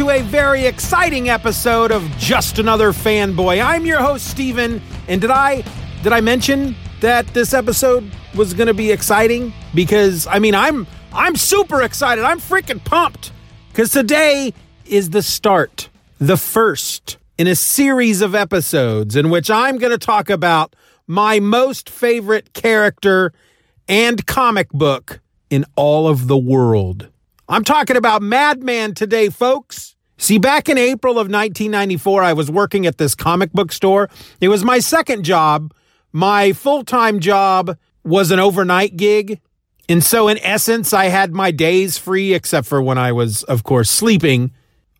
To 0.00 0.08
a 0.08 0.22
very 0.22 0.64
exciting 0.64 1.28
episode 1.28 1.92
of 1.92 2.02
Just 2.16 2.58
Another 2.58 2.90
Fanboy. 2.90 3.62
I'm 3.62 3.84
your 3.84 4.00
host 4.00 4.28
Steven, 4.28 4.80
and 5.08 5.20
did 5.20 5.30
I 5.30 5.62
did 6.02 6.14
I 6.14 6.22
mention 6.22 6.74
that 7.00 7.26
this 7.34 7.52
episode 7.52 8.10
was 8.34 8.54
going 8.54 8.68
to 8.68 8.72
be 8.72 8.90
exciting 8.92 9.52
because 9.74 10.26
I 10.26 10.38
mean, 10.38 10.54
I'm 10.54 10.86
I'm 11.12 11.36
super 11.36 11.82
excited. 11.82 12.24
I'm 12.24 12.40
freaking 12.40 12.82
pumped 12.82 13.32
cuz 13.74 13.90
today 13.90 14.54
is 14.86 15.10
the 15.10 15.20
start, 15.20 15.90
the 16.16 16.38
first 16.38 17.18
in 17.36 17.46
a 17.46 17.54
series 17.54 18.22
of 18.22 18.34
episodes 18.34 19.16
in 19.16 19.28
which 19.28 19.50
I'm 19.50 19.76
going 19.76 19.92
to 19.92 19.98
talk 19.98 20.30
about 20.30 20.74
my 21.06 21.40
most 21.40 21.90
favorite 21.90 22.54
character 22.54 23.34
and 23.86 24.26
comic 24.26 24.70
book 24.70 25.20
in 25.50 25.66
all 25.76 26.08
of 26.08 26.26
the 26.26 26.38
world. 26.38 27.10
I'm 27.50 27.64
talking 27.64 27.96
about 27.96 28.22
Madman 28.22 28.94
today, 28.94 29.28
folks. 29.28 29.96
See, 30.18 30.38
back 30.38 30.68
in 30.68 30.78
April 30.78 31.14
of 31.14 31.26
1994, 31.26 32.22
I 32.22 32.32
was 32.32 32.48
working 32.48 32.86
at 32.86 32.98
this 32.98 33.16
comic 33.16 33.52
book 33.52 33.72
store. 33.72 34.08
It 34.40 34.46
was 34.46 34.62
my 34.62 34.78
second 34.78 35.24
job. 35.24 35.74
My 36.12 36.52
full 36.52 36.84
time 36.84 37.18
job 37.18 37.76
was 38.04 38.30
an 38.30 38.38
overnight 38.38 38.96
gig. 38.96 39.40
And 39.88 40.04
so, 40.04 40.28
in 40.28 40.38
essence, 40.44 40.92
I 40.92 41.06
had 41.06 41.34
my 41.34 41.50
days 41.50 41.98
free, 41.98 42.34
except 42.34 42.68
for 42.68 42.80
when 42.80 42.98
I 42.98 43.10
was, 43.10 43.42
of 43.42 43.64
course, 43.64 43.90
sleeping. 43.90 44.52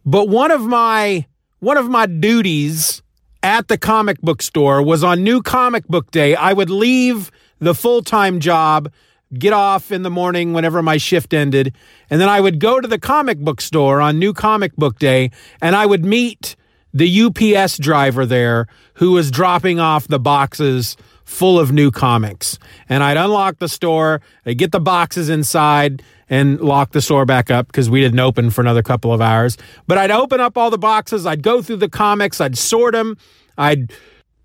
But 0.05 0.29
one 0.29 0.51
of 0.51 0.63
my 0.63 1.27
one 1.61 1.77
of 1.77 1.89
my 1.89 2.07
duties 2.07 3.01
at 3.45 3.69
the 3.69 3.79
comic 3.79 4.21
book 4.23 4.43
store 4.43 4.83
was 4.83 5.05
on 5.05 5.23
New 5.23 5.41
Comic 5.41 5.87
Book 5.87 6.11
Day. 6.11 6.35
I 6.35 6.53
would 6.53 6.69
leave 6.69 7.31
the 7.61 7.77
full 7.77 8.03
time 8.03 8.41
job 8.41 8.91
get 9.39 9.53
off 9.53 9.93
in 9.93 10.03
the 10.03 10.11
morning 10.11 10.53
whenever 10.53 10.83
my 10.83 10.97
shift 10.97 11.33
ended. 11.33 11.75
And 12.09 12.21
then 12.21 12.29
I 12.29 12.41
would 12.41 12.59
go 12.59 12.81
to 12.81 12.89
the 12.89 12.99
comic 12.99 13.39
book 13.39 13.61
store 13.61 14.01
on 14.01 14.19
New 14.19 14.33
Comic 14.33 14.75
Book 14.77 14.99
Day 14.99 15.31
and 15.61 15.77
I 15.77 15.87
would 15.87 16.05
meet 16.05 16.57
the 16.93 17.23
UPS 17.23 17.79
driver 17.79 18.27
there 18.27 18.67
who 18.95 19.13
was 19.13 19.31
dropping 19.31 19.79
off 19.79 20.09
the 20.09 20.19
boxes 20.19 20.97
full 21.25 21.61
of 21.61 21.71
new 21.71 21.93
comics. 21.93 22.59
And 22.89 23.05
I'd 23.05 23.17
unlock 23.17 23.59
the 23.59 23.69
store, 23.69 24.21
I'd 24.45 24.59
get 24.59 24.73
the 24.73 24.81
boxes 24.81 25.29
inside 25.29 26.03
and 26.29 26.61
lock 26.61 26.91
the 26.91 27.01
store 27.01 27.25
back 27.25 27.51
up 27.51 27.69
because 27.69 27.89
we 27.89 28.01
didn't 28.01 28.19
open 28.19 28.51
for 28.51 28.61
another 28.61 28.83
couple 28.83 29.13
of 29.13 29.21
hours. 29.21 29.57
But 29.87 29.99
I'd 29.99 30.11
open 30.11 30.41
up 30.41 30.59
all 30.59 30.71
the 30.71 30.79
boxes, 30.79 31.27
I'd 31.27 31.43
go 31.43 31.63
through 31.63 31.77
the 31.77 31.89
comics, 31.89 32.41
I'd 32.41 32.59
sort 32.59 32.95
them, 32.95 33.17
I'd 33.57 33.93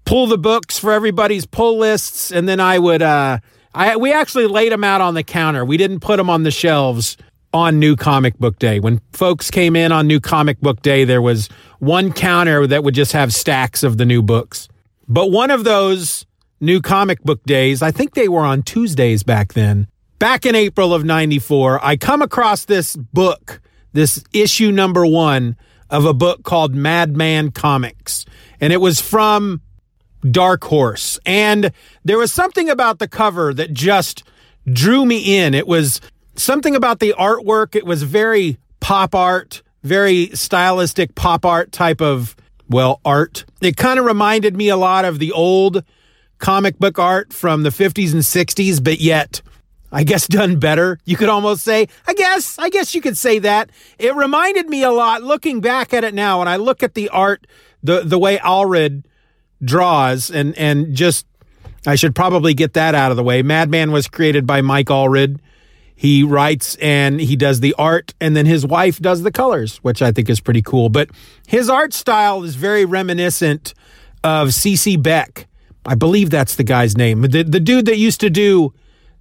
pull 0.06 0.28
the 0.28 0.38
books 0.38 0.78
for 0.78 0.91
everybody's 0.91 1.47
pull 1.47 1.80
lists, 1.80 2.31
and 2.31 2.47
then 2.47 2.59
I 2.59 2.78
would 2.78 3.02
uh 3.02 3.39
I 3.76 3.98
we 3.98 4.14
actually 4.14 4.48
laid 4.48 4.72
them 4.72 4.84
out 4.84 5.02
on 5.02 5.14
the 5.14 5.23
counter. 5.23 5.66
We 5.66 5.78
didn't 5.78 6.00
put 6.00 6.18
them 6.18 6.30
on 6.30 6.44
the 6.44 6.52
shelves 6.52 7.18
on 7.53 7.78
New 7.80 7.96
Comic 7.96 8.38
Book 8.38 8.58
Day. 8.58 8.80
When 8.80 9.02
folks 9.12 9.52
came 9.52 9.75
in 9.75 9.91
on 9.91 10.08
New 10.08 10.19
Comic 10.19 10.59
Book 10.62 10.81
Day, 10.81 11.03
there 11.03 11.22
was 11.22 11.50
one 11.80 12.14
counter 12.14 12.66
that 12.68 12.84
would 12.84 12.96
just 12.96 13.12
have 13.12 13.34
stacks 13.34 13.84
of 13.84 13.97
the 13.97 14.06
new 14.06 14.22
books. 14.22 14.68
But 15.08 15.28
one 15.28 15.52
of 15.52 15.64
those 15.64 16.25
New 16.59 16.81
Comic 16.81 17.22
Book 17.24 17.44
Days, 17.44 17.81
I 17.81 17.91
think 17.91 18.14
they 18.14 18.28
were 18.28 18.41
on 18.41 18.64
Tuesdays 18.64 19.24
back 19.24 19.53
then. 19.53 19.88
Back 20.19 20.46
in 20.46 20.56
April 20.56 20.94
of 20.94 21.03
94, 21.03 21.84
I 21.84 21.97
come 21.97 22.22
across 22.22 22.66
this 22.66 22.96
book, 22.96 23.62
this 23.91 24.24
issue 24.34 24.72
number 24.72 25.06
1 25.06 25.58
of 25.90 26.06
a 26.06 26.14
book 26.14 26.44
called 26.44 26.74
Madman 26.74 27.52
Comics. 27.52 28.25
And 28.59 28.72
it 28.74 28.81
was 28.81 29.02
from 29.02 29.62
Dark 30.30 30.63
Horse. 30.63 31.19
And 31.25 31.72
there 32.03 32.18
was 32.18 32.31
something 32.31 32.69
about 32.69 33.00
the 33.00 33.08
cover 33.08 33.53
that 33.53 33.74
just 33.74 34.24
drew 34.72 35.06
me 35.06 35.38
in. 35.38 35.53
It 35.53 35.68
was 35.68 36.02
something 36.36 36.75
about 36.75 37.00
the 37.00 37.13
artwork. 37.18 37.75
It 37.75 37.86
was 37.86 38.03
very 38.03 38.58
pop 38.80 39.16
art, 39.16 39.62
very 39.84 40.28
stylistic 40.34 41.16
pop 41.16 41.46
art 41.46 41.72
type 41.72 42.02
of, 42.02 42.35
well, 42.69 43.02
art. 43.06 43.46
It 43.62 43.78
kind 43.78 44.00
of 44.00 44.06
reminded 44.06 44.56
me 44.56 44.69
a 44.69 44.78
lot 44.78 45.06
of 45.06 45.19
the 45.19 45.31
old 45.31 45.84
comic 46.40 46.78
book 46.80 47.00
art 47.00 47.31
from 47.31 47.64
the 47.64 47.69
50s 47.69 48.14
and 48.14 48.22
60s, 48.22 48.84
but 48.84 49.00
yet. 49.00 49.41
I 49.91 50.03
guess 50.03 50.28
done 50.28 50.59
better. 50.59 51.00
You 51.06 51.16
could 51.16 51.30
almost 51.30 51.64
say, 51.64 51.88
I 52.06 52.14
guess, 52.16 52.59
I 52.59 52.69
guess 52.69 52.94
you 52.94 53.02
could 53.02 53.16
say 53.16 53.40
that. 53.40 53.69
It 53.97 54.14
reminded 54.14 54.68
me 54.68 54.84
a 54.84 54.91
lot 54.91 55.24
looking 55.24 55.62
back 55.62 55.94
at 55.94 56.03
it 56.03 56.14
now 56.14 56.40
when 56.40 56.50
I 56.50 56.58
look 56.58 56.84
at 56.84 56.96
the 56.96 57.08
art, 57.09 57.47
the, 57.81 58.02
the 58.02 58.19
way 58.19 58.38
Allred 58.38 59.06
draws 59.63 60.29
and 60.29 60.57
and 60.57 60.95
just 60.95 61.25
I 61.88 61.95
should 61.95 62.16
probably 62.16 62.53
get 62.53 62.73
that 62.73 62.95
out 62.95 63.11
of 63.11 63.17
the 63.17 63.23
way. 63.23 63.41
Madman 63.41 63.91
was 63.91 64.07
created 64.07 64.47
by 64.47 64.61
Mike 64.61 64.88
Allred. 64.88 65.39
He 65.95 66.23
writes 66.23 66.75
and 66.81 67.21
he 67.21 67.35
does 67.35 67.61
the 67.61 67.73
art 67.77 68.13
and 68.19 68.35
then 68.35 68.45
his 68.45 68.66
wife 68.66 68.99
does 68.99 69.21
the 69.21 69.31
colors, 69.31 69.77
which 69.77 70.01
I 70.01 70.11
think 70.11 70.29
is 70.29 70.39
pretty 70.39 70.61
cool. 70.61 70.89
But 70.89 71.09
his 71.47 71.69
art 71.69 71.93
style 71.93 72.43
is 72.43 72.55
very 72.55 72.85
reminiscent 72.85 73.73
of 74.23 74.49
CC 74.49 75.01
Beck. 75.01 75.47
I 75.85 75.95
believe 75.95 76.29
that's 76.31 76.55
the 76.55 76.63
guy's 76.63 76.97
name. 76.97 77.22
The 77.22 77.43
the 77.43 77.59
dude 77.59 77.85
that 77.85 77.97
used 77.97 78.19
to 78.22 78.29
do 78.29 78.73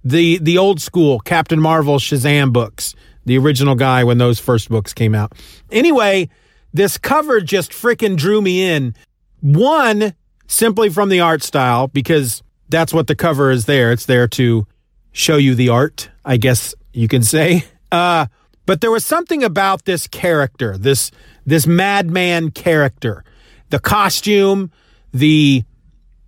the 0.03 0.37
the 0.39 0.57
old 0.57 0.81
school 0.81 1.19
Captain 1.19 1.61
Marvel 1.61 1.97
Shazam 1.97 2.51
books, 2.51 2.93
the 3.25 3.37
original 3.37 3.75
guy 3.75 4.03
when 4.03 4.17
those 4.17 4.39
first 4.39 4.69
books 4.69 4.93
came 4.93 5.15
out. 5.15 5.33
Anyway, 5.71 6.29
this 6.73 6.97
cover 6.97 7.39
just 7.39 7.71
freaking 7.71 8.17
drew 8.17 8.41
me 8.41 8.63
in. 8.63 8.95
One, 9.41 10.13
simply 10.47 10.89
from 10.89 11.09
the 11.09 11.19
art 11.19 11.43
style 11.43 11.87
because 11.87 12.43
that's 12.69 12.93
what 12.93 13.07
the 13.07 13.15
cover 13.15 13.51
is 13.51 13.65
there. 13.65 13.91
It's 13.91 14.05
there 14.05 14.27
to 14.29 14.67
show 15.11 15.37
you 15.37 15.55
the 15.55 15.69
art, 15.69 16.09
I 16.23 16.37
guess 16.37 16.75
you 16.93 17.07
can 17.07 17.23
say. 17.23 17.65
Uh, 17.91 18.25
but 18.65 18.81
there 18.81 18.91
was 18.91 19.05
something 19.05 19.43
about 19.43 19.85
this 19.85 20.07
character, 20.07 20.77
this 20.77 21.11
this 21.45 21.67
madman 21.67 22.51
character, 22.51 23.23
the 23.69 23.79
costume, 23.79 24.71
the 25.13 25.63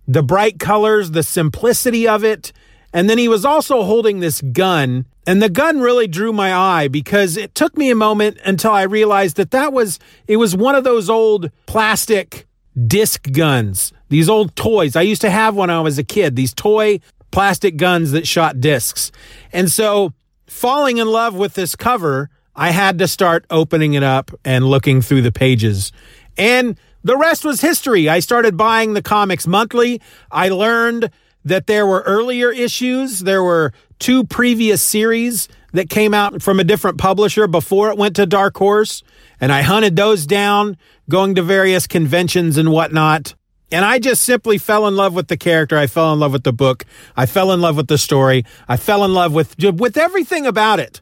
the 0.06 0.22
bright 0.22 0.58
colors, 0.58 1.10
the 1.10 1.22
simplicity 1.22 2.08
of 2.08 2.24
it, 2.24 2.52
and 2.92 3.10
then 3.10 3.18
he 3.18 3.28
was 3.28 3.44
also 3.44 3.82
holding 3.82 4.20
this 4.20 4.40
gun, 4.40 5.04
and 5.26 5.42
the 5.42 5.50
gun 5.50 5.80
really 5.80 6.06
drew 6.06 6.32
my 6.32 6.54
eye 6.54 6.88
because 6.88 7.36
it 7.36 7.54
took 7.54 7.76
me 7.76 7.90
a 7.90 7.96
moment 7.96 8.38
until 8.44 8.70
I 8.70 8.82
realized 8.82 9.36
that 9.36 9.50
that 9.50 9.72
was 9.72 9.98
it 10.26 10.36
was 10.36 10.56
one 10.56 10.76
of 10.76 10.84
those 10.84 11.10
old 11.10 11.50
plastic 11.66 12.46
disc 12.86 13.32
guns 13.32 13.92
these 14.08 14.28
old 14.28 14.54
toys. 14.56 14.96
I 14.96 15.02
used 15.02 15.20
to 15.22 15.30
have 15.30 15.54
when 15.54 15.70
I 15.70 15.80
was 15.80 15.98
a 15.98 16.04
kid, 16.04 16.36
these 16.36 16.54
toy 16.54 17.00
plastic 17.30 17.76
guns 17.76 18.12
that 18.12 18.26
shot 18.26 18.60
discs. 18.60 19.12
And 19.52 19.70
so, 19.70 20.12
falling 20.46 20.98
in 20.98 21.08
love 21.08 21.34
with 21.34 21.54
this 21.54 21.76
cover, 21.76 22.30
I 22.56 22.70
had 22.70 22.98
to 22.98 23.08
start 23.08 23.44
opening 23.50 23.94
it 23.94 24.02
up 24.02 24.30
and 24.44 24.66
looking 24.66 25.00
through 25.00 25.22
the 25.22 25.32
pages. 25.32 25.92
And 26.36 26.78
the 27.04 27.16
rest 27.16 27.44
was 27.44 27.60
history. 27.60 28.08
I 28.08 28.20
started 28.20 28.56
buying 28.56 28.94
the 28.94 29.02
comics 29.02 29.46
monthly. 29.46 30.00
I 30.30 30.48
learned 30.48 31.10
that 31.44 31.66
there 31.66 31.86
were 31.86 32.00
earlier 32.00 32.50
issues. 32.50 33.20
There 33.20 33.42
were 33.42 33.72
two 33.98 34.24
previous 34.24 34.82
series 34.82 35.48
that 35.72 35.90
came 35.90 36.14
out 36.14 36.42
from 36.42 36.58
a 36.58 36.64
different 36.64 36.98
publisher 36.98 37.46
before 37.46 37.90
it 37.90 37.98
went 37.98 38.16
to 38.16 38.26
Dark 38.26 38.56
Horse. 38.56 39.02
And 39.40 39.52
I 39.52 39.62
hunted 39.62 39.96
those 39.96 40.26
down, 40.26 40.76
going 41.08 41.34
to 41.36 41.42
various 41.42 41.86
conventions 41.86 42.56
and 42.56 42.70
whatnot. 42.70 43.34
And 43.70 43.84
I 43.84 43.98
just 43.98 44.22
simply 44.22 44.56
fell 44.58 44.86
in 44.86 44.96
love 44.96 45.14
with 45.14 45.28
the 45.28 45.36
character. 45.36 45.76
I 45.76 45.86
fell 45.86 46.12
in 46.12 46.20
love 46.20 46.32
with 46.32 46.44
the 46.44 46.52
book. 46.52 46.84
I 47.16 47.26
fell 47.26 47.52
in 47.52 47.60
love 47.60 47.76
with 47.76 47.88
the 47.88 47.98
story. 47.98 48.44
I 48.66 48.76
fell 48.76 49.04
in 49.04 49.12
love 49.12 49.32
with 49.32 49.56
with 49.58 49.96
everything 49.96 50.46
about 50.46 50.80
it. 50.80 51.00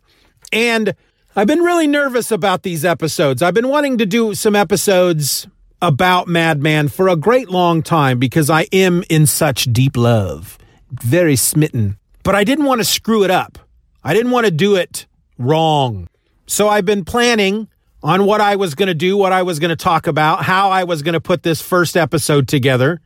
And 0.52 0.94
I've 1.36 1.46
been 1.46 1.60
really 1.60 1.86
nervous 1.86 2.32
about 2.32 2.62
these 2.62 2.84
episodes. 2.84 3.42
I've 3.42 3.54
been 3.54 3.68
wanting 3.68 3.98
to 3.98 4.06
do 4.06 4.34
some 4.34 4.56
episodes 4.56 5.46
about 5.82 6.26
Madman 6.26 6.88
for 6.88 7.08
a 7.08 7.16
great 7.16 7.50
long 7.50 7.82
time 7.82 8.18
because 8.18 8.48
I 8.50 8.62
am 8.72 9.04
in 9.10 9.26
such 9.26 9.64
deep 9.72 9.96
love, 9.96 10.58
very 10.90 11.36
smitten. 11.36 11.98
But 12.22 12.34
I 12.34 12.42
didn't 12.42 12.64
want 12.64 12.80
to 12.80 12.84
screw 12.84 13.22
it 13.22 13.30
up. 13.30 13.58
I 14.02 14.14
didn't 14.14 14.32
want 14.32 14.46
to 14.46 14.50
do 14.50 14.76
it 14.76 15.06
wrong. 15.38 16.08
So 16.46 16.68
I've 16.68 16.84
been 16.86 17.04
planning 17.04 17.68
on 18.06 18.24
what 18.24 18.40
I 18.40 18.54
was 18.54 18.76
going 18.76 18.86
to 18.86 18.94
do, 18.94 19.16
what 19.16 19.32
I 19.32 19.42
was 19.42 19.58
going 19.58 19.70
to 19.70 19.76
talk 19.76 20.06
about, 20.06 20.44
how 20.44 20.70
I 20.70 20.84
was 20.84 21.02
going 21.02 21.14
to 21.14 21.20
put 21.20 21.42
this 21.42 21.60
first 21.60 21.96
episode 21.96 22.46
together. 22.46 23.00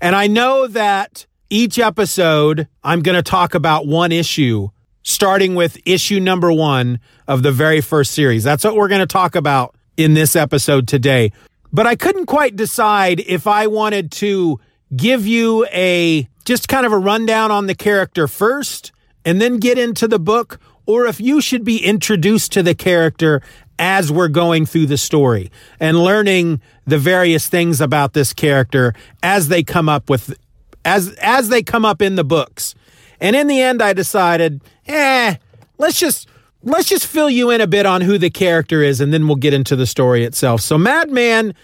And 0.00 0.14
I 0.14 0.28
know 0.28 0.68
that 0.68 1.26
each 1.50 1.76
episode, 1.80 2.68
I'm 2.84 3.02
going 3.02 3.16
to 3.16 3.22
talk 3.22 3.56
about 3.56 3.88
one 3.88 4.12
issue, 4.12 4.68
starting 5.02 5.56
with 5.56 5.76
issue 5.84 6.20
number 6.20 6.52
one 6.52 7.00
of 7.26 7.42
the 7.42 7.50
very 7.50 7.80
first 7.80 8.12
series. 8.12 8.44
That's 8.44 8.62
what 8.62 8.76
we're 8.76 8.86
going 8.86 9.00
to 9.00 9.08
talk 9.08 9.34
about 9.34 9.74
in 9.96 10.14
this 10.14 10.36
episode 10.36 10.86
today. 10.86 11.32
But 11.72 11.88
I 11.88 11.96
couldn't 11.96 12.26
quite 12.26 12.54
decide 12.54 13.18
if 13.18 13.48
I 13.48 13.66
wanted 13.66 14.12
to 14.12 14.60
give 14.94 15.26
you 15.26 15.66
a 15.72 16.28
just 16.44 16.68
kind 16.68 16.86
of 16.86 16.92
a 16.92 16.98
rundown 16.98 17.50
on 17.50 17.66
the 17.66 17.74
character 17.74 18.28
first 18.28 18.92
and 19.24 19.40
then 19.40 19.56
get 19.56 19.78
into 19.78 20.06
the 20.06 20.20
book, 20.20 20.60
or 20.86 21.06
if 21.06 21.20
you 21.20 21.40
should 21.40 21.64
be 21.64 21.84
introduced 21.84 22.52
to 22.52 22.62
the 22.62 22.76
character 22.76 23.42
as 23.78 24.10
we're 24.10 24.28
going 24.28 24.66
through 24.66 24.86
the 24.86 24.98
story 24.98 25.50
and 25.78 25.98
learning 25.98 26.60
the 26.86 26.98
various 26.98 27.48
things 27.48 27.80
about 27.80 28.12
this 28.12 28.32
character 28.32 28.94
as 29.22 29.48
they 29.48 29.62
come 29.62 29.88
up 29.88 30.10
with 30.10 30.36
as 30.84 31.14
as 31.20 31.48
they 31.48 31.62
come 31.62 31.84
up 31.84 32.02
in 32.02 32.16
the 32.16 32.24
books. 32.24 32.74
And 33.20 33.34
in 33.34 33.46
the 33.46 33.60
end 33.60 33.82
I 33.82 33.92
decided, 33.92 34.60
eh, 34.86 35.36
let's 35.78 35.98
just 35.98 36.28
let's 36.62 36.88
just 36.88 37.06
fill 37.06 37.30
you 37.30 37.50
in 37.50 37.60
a 37.60 37.66
bit 37.66 37.86
on 37.86 38.00
who 38.00 38.18
the 38.18 38.30
character 38.30 38.82
is 38.82 39.00
and 39.00 39.12
then 39.12 39.26
we'll 39.26 39.36
get 39.36 39.54
into 39.54 39.76
the 39.76 39.86
story 39.86 40.24
itself. 40.24 40.60
So 40.60 40.76
Madman 40.78 41.54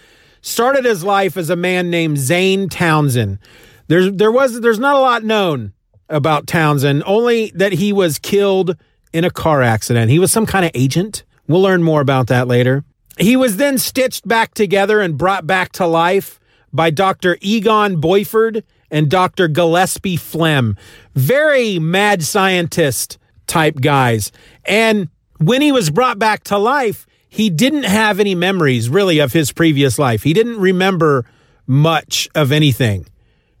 started 0.41 0.85
his 0.85 1.03
life 1.03 1.37
as 1.37 1.49
a 1.49 1.55
man 1.55 1.89
named 1.89 2.17
Zane 2.17 2.69
Townsend. 2.69 3.39
There's 3.87 4.11
there 4.11 4.31
was 4.31 4.61
there's 4.61 4.79
not 4.79 4.95
a 4.95 4.99
lot 4.99 5.23
known 5.23 5.73
about 6.09 6.47
Townsend, 6.47 7.03
only 7.05 7.51
that 7.55 7.73
he 7.73 7.91
was 7.91 8.19
killed 8.19 8.77
in 9.11 9.23
a 9.23 9.31
car 9.31 9.61
accident. 9.61 10.11
He 10.11 10.19
was 10.19 10.31
some 10.31 10.45
kind 10.45 10.65
of 10.65 10.71
agent 10.73 11.23
We'll 11.47 11.61
learn 11.61 11.83
more 11.83 12.01
about 12.01 12.27
that 12.27 12.47
later. 12.47 12.83
He 13.17 13.35
was 13.35 13.57
then 13.57 13.77
stitched 13.77 14.27
back 14.27 14.53
together 14.53 14.99
and 14.99 15.17
brought 15.17 15.47
back 15.47 15.71
to 15.73 15.87
life 15.87 16.39
by 16.73 16.89
Dr. 16.89 17.37
Egon 17.41 18.01
Boiffard 18.01 18.63
and 18.91 19.09
Dr. 19.09 19.47
Gillespie 19.47 20.17
Flem. 20.17 20.75
Very 21.15 21.79
mad 21.79 22.23
scientist 22.23 23.17
type 23.47 23.79
guys. 23.79 24.31
And 24.65 25.09
when 25.37 25.61
he 25.61 25.71
was 25.71 25.89
brought 25.89 26.19
back 26.19 26.43
to 26.45 26.57
life, 26.57 27.05
he 27.29 27.49
didn't 27.49 27.83
have 27.83 28.19
any 28.19 28.35
memories 28.35 28.89
really 28.89 29.19
of 29.19 29.33
his 29.33 29.51
previous 29.51 29.99
life. 29.99 30.23
He 30.23 30.33
didn't 30.33 30.59
remember 30.59 31.25
much 31.67 32.29
of 32.35 32.51
anything 32.51 33.07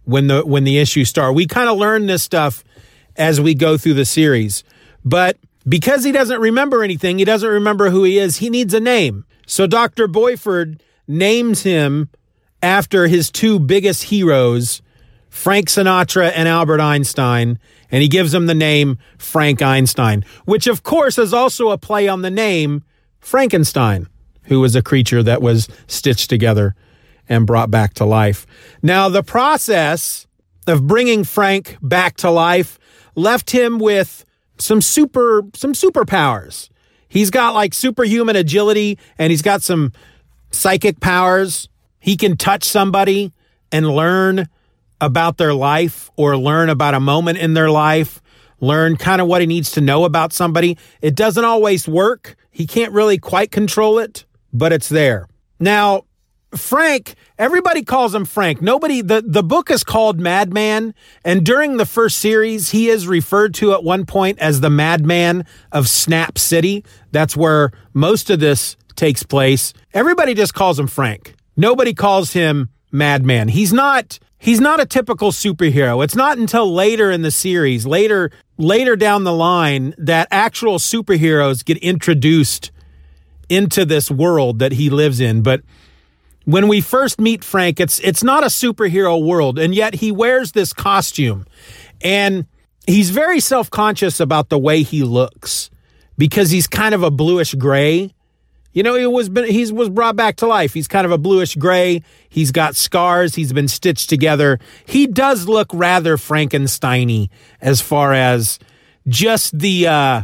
when 0.03 0.27
the 0.27 0.45
when 0.45 0.63
the 0.63 0.77
issue 0.77 1.03
started. 1.05 1.33
We 1.33 1.47
kind 1.47 1.69
of 1.69 1.77
learn 1.77 2.05
this 2.05 2.23
stuff 2.23 2.63
as 3.15 3.41
we 3.41 3.53
go 3.53 3.77
through 3.77 3.95
the 3.95 4.05
series. 4.05 4.63
But 5.03 5.37
because 5.67 6.03
he 6.03 6.11
doesn't 6.11 6.39
remember 6.39 6.83
anything, 6.83 7.19
he 7.19 7.25
doesn't 7.25 7.49
remember 7.49 7.89
who 7.89 8.03
he 8.03 8.17
is, 8.17 8.37
he 8.37 8.49
needs 8.49 8.73
a 8.73 8.79
name. 8.79 9.25
So 9.47 9.67
Dr. 9.67 10.07
Boiffard 10.07 10.79
names 11.07 11.63
him 11.63 12.09
after 12.61 13.07
his 13.07 13.31
two 13.31 13.59
biggest 13.59 14.03
heroes, 14.03 14.81
Frank 15.29 15.67
Sinatra 15.67 16.31
and 16.33 16.47
Albert 16.47 16.79
Einstein, 16.79 17.59
and 17.91 18.01
he 18.01 18.07
gives 18.07 18.33
him 18.33 18.47
the 18.47 18.55
name 18.55 18.97
Frank 19.17 19.61
Einstein, 19.61 20.25
which 20.45 20.67
of 20.67 20.83
course 20.83 21.17
is 21.17 21.33
also 21.33 21.69
a 21.69 21.77
play 21.77 22.07
on 22.07 22.21
the 22.21 22.31
name 22.31 22.83
Frankenstein, 23.19 24.07
who 24.43 24.59
was 24.59 24.75
a 24.75 24.81
creature 24.81 25.21
that 25.23 25.41
was 25.41 25.67
stitched 25.87 26.29
together 26.29 26.75
and 27.27 27.47
brought 27.47 27.71
back 27.71 27.93
to 27.95 28.05
life. 28.05 28.45
Now, 28.81 29.09
the 29.09 29.23
process 29.23 30.27
of 30.67 30.87
bringing 30.87 31.23
Frank 31.23 31.77
back 31.81 32.17
to 32.17 32.29
life 32.29 32.79
left 33.15 33.51
him 33.51 33.79
with 33.79 34.25
some 34.57 34.81
super 34.81 35.43
some 35.53 35.73
superpowers. 35.73 36.69
He's 37.07 37.29
got 37.29 37.53
like 37.53 37.73
superhuman 37.73 38.35
agility 38.35 38.99
and 39.17 39.31
he's 39.31 39.41
got 39.41 39.61
some 39.61 39.93
psychic 40.51 40.99
powers. 40.99 41.69
He 41.99 42.17
can 42.17 42.37
touch 42.37 42.63
somebody 42.63 43.31
and 43.71 43.89
learn 43.89 44.47
about 45.01 45.37
their 45.37 45.53
life 45.53 46.09
or 46.15 46.37
learn 46.37 46.69
about 46.69 46.93
a 46.93 46.99
moment 46.99 47.37
in 47.37 47.53
their 47.53 47.69
life, 47.69 48.21
learn 48.59 48.95
kind 48.97 49.21
of 49.21 49.27
what 49.27 49.41
he 49.41 49.47
needs 49.47 49.71
to 49.71 49.81
know 49.81 50.05
about 50.05 50.33
somebody. 50.33 50.77
It 51.01 51.15
doesn't 51.15 51.43
always 51.43 51.87
work. 51.87 52.35
He 52.51 52.65
can't 52.65 52.93
really 52.93 53.17
quite 53.17 53.51
control 53.51 53.99
it, 53.99 54.25
but 54.53 54.71
it's 54.71 54.89
there. 54.89 55.27
Now, 55.59 56.05
Frank, 56.55 57.15
everybody 57.37 57.83
calls 57.83 58.13
him 58.15 58.25
Frank. 58.25 58.61
Nobody, 58.61 59.01
the, 59.01 59.23
the 59.25 59.43
book 59.43 59.69
is 59.69 59.83
called 59.83 60.19
Madman. 60.19 60.93
And 61.23 61.45
during 61.45 61.77
the 61.77 61.85
first 61.85 62.17
series, 62.19 62.71
he 62.71 62.89
is 62.89 63.07
referred 63.07 63.53
to 63.55 63.73
at 63.73 63.83
one 63.83 64.05
point 64.05 64.39
as 64.39 64.61
the 64.61 64.69
Madman 64.69 65.45
of 65.71 65.89
Snap 65.89 66.37
City. 66.37 66.83
That's 67.11 67.35
where 67.35 67.71
most 67.93 68.29
of 68.29 68.39
this 68.39 68.77
takes 68.95 69.23
place. 69.23 69.73
Everybody 69.93 70.33
just 70.33 70.53
calls 70.53 70.79
him 70.79 70.87
Frank. 70.87 71.35
Nobody 71.57 71.93
calls 71.93 72.33
him 72.33 72.69
Madman. 72.91 73.49
He's 73.49 73.73
not, 73.73 74.19
he's 74.37 74.61
not 74.61 74.79
a 74.79 74.85
typical 74.85 75.31
superhero. 75.31 76.03
It's 76.03 76.15
not 76.15 76.37
until 76.37 76.73
later 76.73 77.11
in 77.11 77.21
the 77.21 77.31
series, 77.31 77.85
later, 77.85 78.31
later 78.57 78.95
down 78.95 79.23
the 79.23 79.33
line 79.33 79.93
that 79.97 80.27
actual 80.31 80.77
superheroes 80.79 81.63
get 81.63 81.77
introduced 81.77 82.71
into 83.49 83.85
this 83.85 84.09
world 84.09 84.59
that 84.59 84.73
he 84.73 84.89
lives 84.89 85.19
in. 85.19 85.41
But 85.41 85.61
when 86.45 86.67
we 86.67 86.79
first 86.79 87.19
meet 87.19 87.43
Frank, 87.43 87.79
it's 87.79 87.99
it's 87.99 88.23
not 88.23 88.43
a 88.43 88.47
superhero 88.47 89.23
world, 89.23 89.59
and 89.59 89.75
yet 89.75 89.95
he 89.95 90.11
wears 90.11 90.53
this 90.53 90.71
costume, 90.73 91.45
and 92.01 92.45
he's 92.87 93.09
very 93.09 93.39
self 93.39 93.69
conscious 93.69 94.19
about 94.19 94.49
the 94.49 94.59
way 94.59 94.83
he 94.83 95.03
looks 95.03 95.69
because 96.17 96.51
he's 96.51 96.67
kind 96.67 96.95
of 96.95 97.03
a 97.03 97.11
bluish 97.11 97.53
gray. 97.55 98.13
You 98.73 98.83
know, 98.83 98.95
he 98.95 99.07
was 99.07 99.29
been 99.29 99.45
was 99.75 99.89
brought 99.89 100.15
back 100.15 100.35
to 100.37 100.47
life. 100.47 100.73
He's 100.73 100.87
kind 100.87 101.05
of 101.05 101.11
a 101.11 101.17
bluish 101.17 101.55
gray. 101.55 102.03
He's 102.29 102.51
got 102.51 102.75
scars. 102.75 103.35
He's 103.35 103.53
been 103.53 103.67
stitched 103.67 104.09
together. 104.09 104.59
He 104.85 105.07
does 105.07 105.47
look 105.47 105.67
rather 105.73 106.17
Frankensteiny 106.17 107.29
as 107.61 107.81
far 107.81 108.13
as 108.13 108.59
just 109.07 109.57
the 109.57 109.87
uh, 109.87 110.21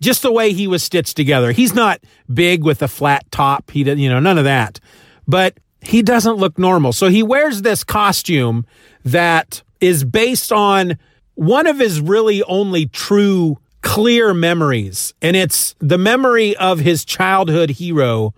just 0.00 0.22
the 0.22 0.32
way 0.32 0.52
he 0.52 0.66
was 0.66 0.82
stitched 0.82 1.16
together. 1.16 1.52
He's 1.52 1.74
not 1.74 2.00
big 2.32 2.62
with 2.64 2.82
a 2.82 2.88
flat 2.88 3.30
top. 3.30 3.70
He 3.70 3.90
you 3.90 4.10
know 4.10 4.20
none 4.20 4.36
of 4.36 4.44
that 4.44 4.80
but 5.26 5.58
he 5.80 6.02
doesn't 6.02 6.36
look 6.36 6.58
normal. 6.58 6.92
So 6.92 7.08
he 7.08 7.22
wears 7.22 7.62
this 7.62 7.84
costume 7.84 8.66
that 9.04 9.62
is 9.80 10.04
based 10.04 10.52
on 10.52 10.98
one 11.34 11.66
of 11.66 11.78
his 11.78 12.00
really 12.00 12.42
only 12.44 12.86
true 12.86 13.58
clear 13.82 14.34
memories. 14.34 15.14
And 15.22 15.36
it's 15.36 15.74
the 15.78 15.98
memory 15.98 16.56
of 16.56 16.80
his 16.80 17.04
childhood 17.04 17.70
hero, 17.70 18.34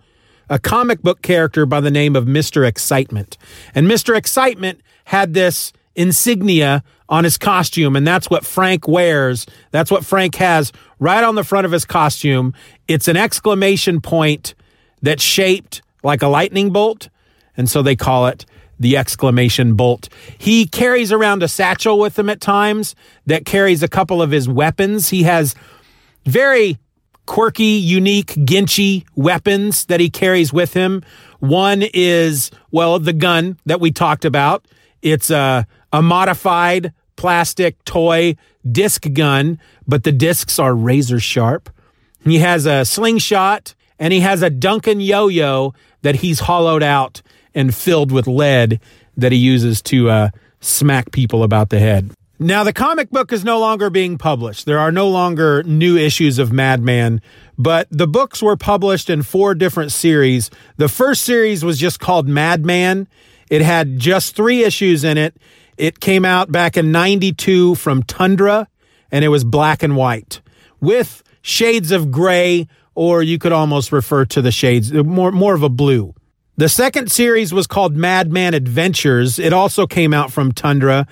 a 0.49 0.59
comic 0.59 1.01
book 1.01 1.21
character 1.21 1.65
by 1.65 1.81
the 1.81 1.91
name 1.91 2.15
of 2.15 2.25
Mr. 2.25 2.67
Excitement. 2.67 3.37
And 3.73 3.87
Mr. 3.87 4.15
Excitement 4.15 4.81
had 5.05 5.33
this 5.33 5.73
insignia 5.95 6.83
on 7.09 7.23
his 7.23 7.37
costume, 7.37 7.95
and 7.95 8.05
that's 8.05 8.29
what 8.29 8.45
Frank 8.45 8.87
wears. 8.87 9.47
That's 9.71 9.89
what 9.89 10.05
Frank 10.05 10.35
has 10.35 10.71
right 10.99 11.23
on 11.23 11.33
the 11.33 11.43
front 11.43 11.65
of 11.65 11.71
his 11.71 11.83
costume. 11.83 12.53
It's 12.87 13.07
an 13.07 13.17
exclamation 13.17 14.01
point 14.01 14.53
that's 15.01 15.23
shaped 15.23 15.81
like 16.03 16.21
a 16.21 16.27
lightning 16.27 16.71
bolt. 16.71 17.09
And 17.57 17.69
so 17.69 17.81
they 17.81 17.95
call 17.95 18.27
it 18.27 18.45
the 18.79 18.95
exclamation 18.95 19.75
bolt. 19.75 20.07
He 20.37 20.65
carries 20.65 21.11
around 21.11 21.43
a 21.43 21.47
satchel 21.47 21.99
with 21.99 22.17
him 22.17 22.29
at 22.29 22.39
times 22.39 22.95
that 23.25 23.45
carries 23.45 23.83
a 23.83 23.87
couple 23.87 24.21
of 24.21 24.31
his 24.31 24.47
weapons. 24.47 25.09
He 25.09 25.23
has 25.23 25.53
very 26.25 26.77
quirky, 27.25 27.63
unique, 27.63 28.37
ginchy 28.43 29.05
weapons 29.15 29.85
that 29.85 29.99
he 29.99 30.09
carries 30.09 30.53
with 30.53 30.73
him. 30.73 31.03
One 31.39 31.83
is, 31.93 32.49
well, 32.71 32.97
the 32.99 33.13
gun 33.13 33.59
that 33.65 33.79
we 33.79 33.91
talked 33.91 34.25
about. 34.25 34.65
It's 35.01 35.29
a, 35.29 35.67
a 35.93 36.01
modified 36.01 36.93
plastic 37.17 37.83
toy 37.83 38.35
disc 38.69 39.05
gun, 39.13 39.59
but 39.87 40.03
the 40.03 40.11
discs 40.11 40.57
are 40.57 40.73
razor 40.73 41.19
sharp. 41.19 41.69
He 42.23 42.39
has 42.39 42.65
a 42.65 42.85
slingshot 42.85 43.75
and 43.99 44.13
he 44.13 44.21
has 44.21 44.41
a 44.41 44.49
Duncan 44.49 44.99
yo 44.99 45.27
yo 45.27 45.73
that 46.01 46.15
he's 46.15 46.41
hollowed 46.41 46.83
out 46.83 47.21
and 47.53 47.73
filled 47.73 48.11
with 48.11 48.27
lead 48.27 48.79
that 49.17 49.31
he 49.31 49.37
uses 49.37 49.81
to 49.81 50.09
uh, 50.09 50.29
smack 50.61 51.11
people 51.11 51.43
about 51.43 51.69
the 51.69 51.79
head. 51.79 52.11
Now, 52.41 52.63
the 52.63 52.71
comic 52.71 53.09
book 53.09 53.33
is 53.33 53.43
no 53.43 53.59
longer 53.59 53.89
being 53.89 54.17
published. 54.17 54.65
There 54.65 54.79
are 54.79 54.93
no 54.93 55.09
longer 55.09 55.61
new 55.63 55.97
issues 55.97 56.39
of 56.39 56.53
Madman, 56.53 57.21
but 57.57 57.87
the 57.91 58.07
books 58.07 58.41
were 58.41 58.55
published 58.55 59.09
in 59.09 59.23
four 59.23 59.53
different 59.53 59.91
series. 59.91 60.49
The 60.77 60.87
first 60.87 61.23
series 61.23 61.65
was 61.65 61.77
just 61.77 61.99
called 61.99 62.29
Madman. 62.29 63.09
It 63.49 63.61
had 63.61 63.99
just 63.99 64.37
three 64.37 64.63
issues 64.63 65.03
in 65.03 65.17
it. 65.17 65.35
It 65.75 65.99
came 65.99 66.23
out 66.23 66.49
back 66.49 66.77
in 66.77 66.93
92 66.93 67.75
from 67.75 68.03
Tundra, 68.03 68.69
and 69.11 69.25
it 69.25 69.29
was 69.29 69.43
black 69.43 69.83
and 69.83 69.97
white 69.97 70.39
with 70.79 71.23
shades 71.41 71.91
of 71.91 72.09
gray 72.09 72.69
or 72.99 73.23
you 73.23 73.37
could 73.39 73.53
almost 73.53 73.93
refer 73.93 74.25
to 74.25 74.41
the 74.41 74.51
shades 74.51 74.91
more 74.91 75.31
more 75.31 75.53
of 75.53 75.63
a 75.63 75.69
blue. 75.69 76.13
The 76.57 76.67
second 76.67 77.09
series 77.09 77.53
was 77.53 77.65
called 77.65 77.95
Madman 77.95 78.53
Adventures. 78.53 79.39
It 79.39 79.53
also 79.53 79.87
came 79.87 80.13
out 80.13 80.33
from 80.33 80.51
Tundra 80.51 81.07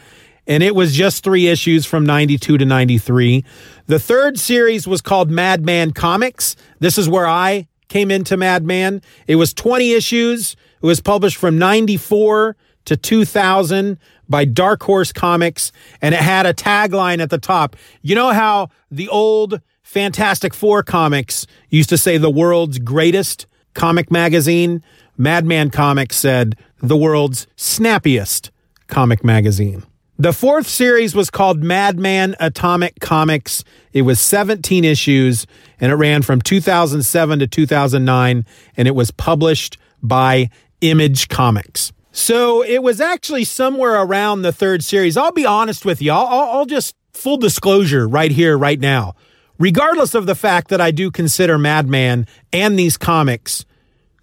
and 0.45 0.63
it 0.63 0.75
was 0.75 0.93
just 0.93 1.23
3 1.23 1.47
issues 1.47 1.85
from 1.85 2.05
92 2.05 2.57
to 2.57 2.65
93. 2.65 3.45
The 3.85 3.99
third 3.99 4.37
series 4.37 4.85
was 4.85 5.01
called 5.01 5.31
Madman 5.31 5.91
Comics. 5.93 6.57
This 6.79 6.97
is 6.97 7.07
where 7.07 7.25
I 7.25 7.69
came 7.87 8.11
into 8.11 8.35
Madman. 8.35 9.01
It 9.25 9.37
was 9.37 9.53
20 9.53 9.93
issues. 9.93 10.57
It 10.83 10.85
was 10.85 10.99
published 10.99 11.37
from 11.37 11.57
94 11.57 12.57
to 12.83 12.97
2000 12.97 13.97
by 14.27 14.43
Dark 14.43 14.83
Horse 14.83 15.13
Comics, 15.13 15.71
and 16.01 16.13
it 16.13 16.19
had 16.19 16.45
a 16.45 16.53
tagline 16.53 17.21
at 17.21 17.29
the 17.29 17.37
top. 17.37 17.77
You 18.01 18.15
know 18.15 18.31
how 18.31 18.71
the 18.91 19.07
old 19.07 19.61
Fantastic 19.87 20.53
Four 20.53 20.83
comics 20.83 21.47
used 21.69 21.87
to 21.89 21.97
say 21.97 22.17
the 22.17 22.29
world's 22.29 22.77
greatest 22.77 23.47
comic 23.73 24.11
magazine? 24.11 24.83
Madman 25.15 25.69
Comics 25.69 26.17
said 26.17 26.57
the 26.81 26.97
world's 26.97 27.47
snappiest 27.55 28.51
comic 28.87 29.23
magazine. 29.23 29.83
The 30.19 30.33
fourth 30.33 30.67
series 30.67 31.15
was 31.15 31.29
called 31.29 31.63
Madman 31.63 32.35
Atomic 32.41 32.99
Comics. 32.99 33.63
It 33.93 34.01
was 34.01 34.19
17 34.19 34.83
issues 34.83 35.47
and 35.79 35.89
it 35.89 35.95
ran 35.95 36.21
from 36.21 36.41
2007 36.41 37.39
to 37.39 37.47
2009 37.47 38.45
and 38.75 38.87
it 38.89 38.93
was 38.93 39.09
published 39.11 39.77
by 40.03 40.49
Image 40.81 41.29
Comics. 41.29 41.93
So 42.11 42.61
it 42.61 42.83
was 42.83 42.99
actually 42.99 43.45
somewhere 43.45 43.95
around 43.95 44.41
the 44.41 44.51
third 44.51 44.83
series. 44.83 45.15
I'll 45.15 45.31
be 45.31 45.45
honest 45.45 45.85
with 45.85 46.01
you. 46.01 46.11
I'll, 46.11 46.27
I'll 46.27 46.65
just 46.65 46.93
full 47.13 47.37
disclosure 47.37 48.05
right 48.05 48.31
here, 48.31 48.57
right 48.57 48.81
now. 48.81 49.15
Regardless 49.59 50.13
of 50.13 50.25
the 50.25 50.35
fact 50.35 50.69
that 50.69 50.81
I 50.81 50.91
do 50.91 51.09
consider 51.09 51.57
Madman 51.57 52.27
and 52.53 52.77
these 52.77 52.97
comics 52.97 53.65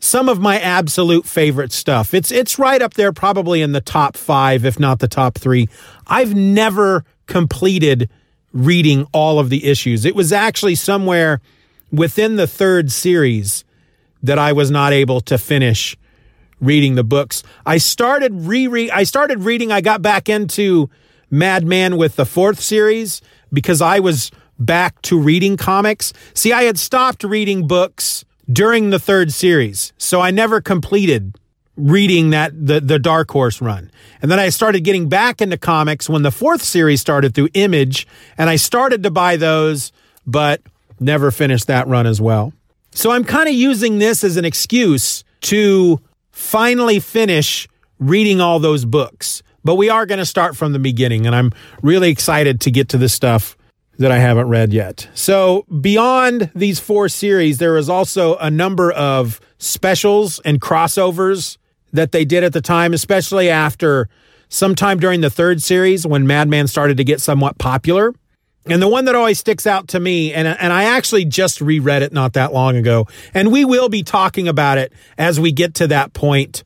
some 0.05 0.29
of 0.29 0.39
my 0.39 0.61
absolute 0.61 1.25
favorite 1.25 1.73
stuff. 1.73 2.13
It's 2.13 2.31
it's 2.31 2.59
right 2.59 2.83
up 2.83 2.95
there, 2.95 3.13
probably 3.13 3.63
in 3.63 3.73
the 3.73 3.81
top 3.81 4.17
five, 4.17 4.65
if 4.65 4.79
not 4.79 4.99
the 4.99 5.09
top 5.09 5.39
three. 5.39 5.69
I've 6.07 6.35
never 6.35 7.05
completed 7.27 8.11
reading 8.53 9.07
all 9.13 9.39
of 9.39 9.49
the 9.49 9.65
issues. 9.65 10.05
It 10.05 10.15
was 10.15 10.31
actually 10.31 10.75
somewhere 10.75 11.41
within 11.91 12.37
the 12.37 12.47
third 12.47 12.93
series 12.93 13.65
that 14.23 14.39
I 14.39 14.53
was 14.53 14.71
not 14.71 14.93
able 14.93 15.21
to 15.23 15.39
finish 15.39 15.97
reading 16.61 16.95
the 16.97 17.05
books. 17.05 17.43
I 17.65 17.79
started 17.79 18.33
reread 18.35 18.91
I 18.91 19.05
started 19.05 19.41
reading, 19.41 19.73
I 19.73 19.81
got 19.81 20.03
back 20.03 20.29
into 20.29 20.91
Madman 21.31 21.97
with 21.97 22.17
the 22.17 22.27
fourth 22.27 22.61
series 22.61 23.23
because 23.53 23.81
I 23.81 24.01
was 24.01 24.31
back 24.59 25.01
to 25.03 25.19
reading 25.19 25.57
comics. 25.57 26.13
See, 26.35 26.53
I 26.53 26.65
had 26.65 26.79
stopped 26.79 27.25
reading 27.25 27.67
books 27.67 28.25
during 28.51 28.91
the 28.91 28.99
third 28.99 29.33
series. 29.33 29.93
So 29.99 30.21
I 30.21 30.31
never 30.31 30.61
completed 30.61 31.39
reading 31.77 32.31
that 32.31 32.53
the 32.67 32.81
the 32.81 32.99
Dark 32.99 33.31
Horse 33.31 33.61
run. 33.61 33.91
And 34.23 34.31
then 34.31 34.39
I 34.39 34.49
started 34.49 34.81
getting 34.81 35.09
back 35.09 35.41
into 35.41 35.59
comics 35.59 36.09
when 36.09 36.23
the 36.23 36.31
fourth 36.31 36.63
series 36.63 37.01
started 37.01 37.35
through 37.35 37.49
Image, 37.55 38.07
and 38.39 38.49
I 38.49 38.57
started 38.57 39.03
to 39.03 39.11
buy 39.11 39.37
those, 39.37 39.93
but 40.27 40.63
never 41.01 41.31
finished 41.31 41.67
that 41.67 41.87
run 41.89 42.07
as 42.07 42.21
well. 42.21 42.53
So 42.93 43.11
I'm 43.11 43.25
kind 43.25 43.49
of 43.49 43.55
using 43.55 43.99
this 43.99 44.23
as 44.23 44.37
an 44.37 44.45
excuse 44.45 45.25
to 45.43 46.01
finally 46.31 47.01
finish 47.01 47.69
reading 47.99 48.41
all 48.41 48.61
those 48.61 48.85
books. 48.85 49.43
But 49.65 49.75
we 49.77 49.89
are 49.89 50.07
going 50.07 50.19
to 50.19 50.27
start 50.27 50.57
from 50.57 50.73
the 50.73 50.79
beginning, 50.79 51.27
and 51.27 51.35
I'm 51.35 51.51
really 51.83 52.11
excited 52.11 52.61
to 52.63 52.71
get 52.71 52.91
to 52.91 52.99
this 52.99 53.15
stuff 53.15 53.57
that 53.99 54.11
I 54.11 54.19
haven't 54.19 54.49
read 54.49 54.73
yet. 54.73 55.09
So, 55.15 55.65
beyond 55.81 56.51
these 56.55 56.81
four 56.81 57.09
series, 57.09 57.59
there 57.59 57.77
is 57.77 57.89
also 57.89 58.37
a 58.37 58.51
number 58.51 58.91
of 58.93 59.41
specials 59.59 60.41
and 60.41 60.61
crossovers 60.61 61.59
that 61.93 62.13
they 62.13 62.25
did 62.25 62.45
at 62.45 62.53
the 62.53 62.61
time, 62.61 62.93
especially 62.93 63.49
after 63.49 64.09
sometime 64.49 64.99
during 64.99 65.21
the 65.21 65.31
third 65.31 65.63
series 65.63 66.07
when 66.07 66.27
Madman 66.27 66.67
started 66.67 66.97
to 66.97 67.05
get 67.05 67.21
somewhat 67.21 67.59
popular. 67.59 68.13
And 68.67 68.81
the 68.81 68.89
one 68.89 69.05
that 69.05 69.15
always 69.15 69.39
sticks 69.39 69.67
out 69.67 69.89
to 69.89 70.01
me, 70.01 70.33
and, 70.33 70.49
and 70.49 70.73
I 70.73 70.85
actually 70.85 71.27
just 71.27 71.61
reread 71.61 72.03
it 72.03 72.13
not 72.13 72.33
that 72.33 72.53
long 72.53 72.77
ago, 72.77 73.07
and 73.35 73.53
we 73.53 73.65
will 73.65 73.91
be 73.91 74.03
talking 74.03 74.49
about 74.49 74.79
it 74.79 74.93
as 75.19 75.39
we 75.39 75.53
get 75.53 75.75
to 75.75 75.87
that 75.89 76.15
point 76.15 76.65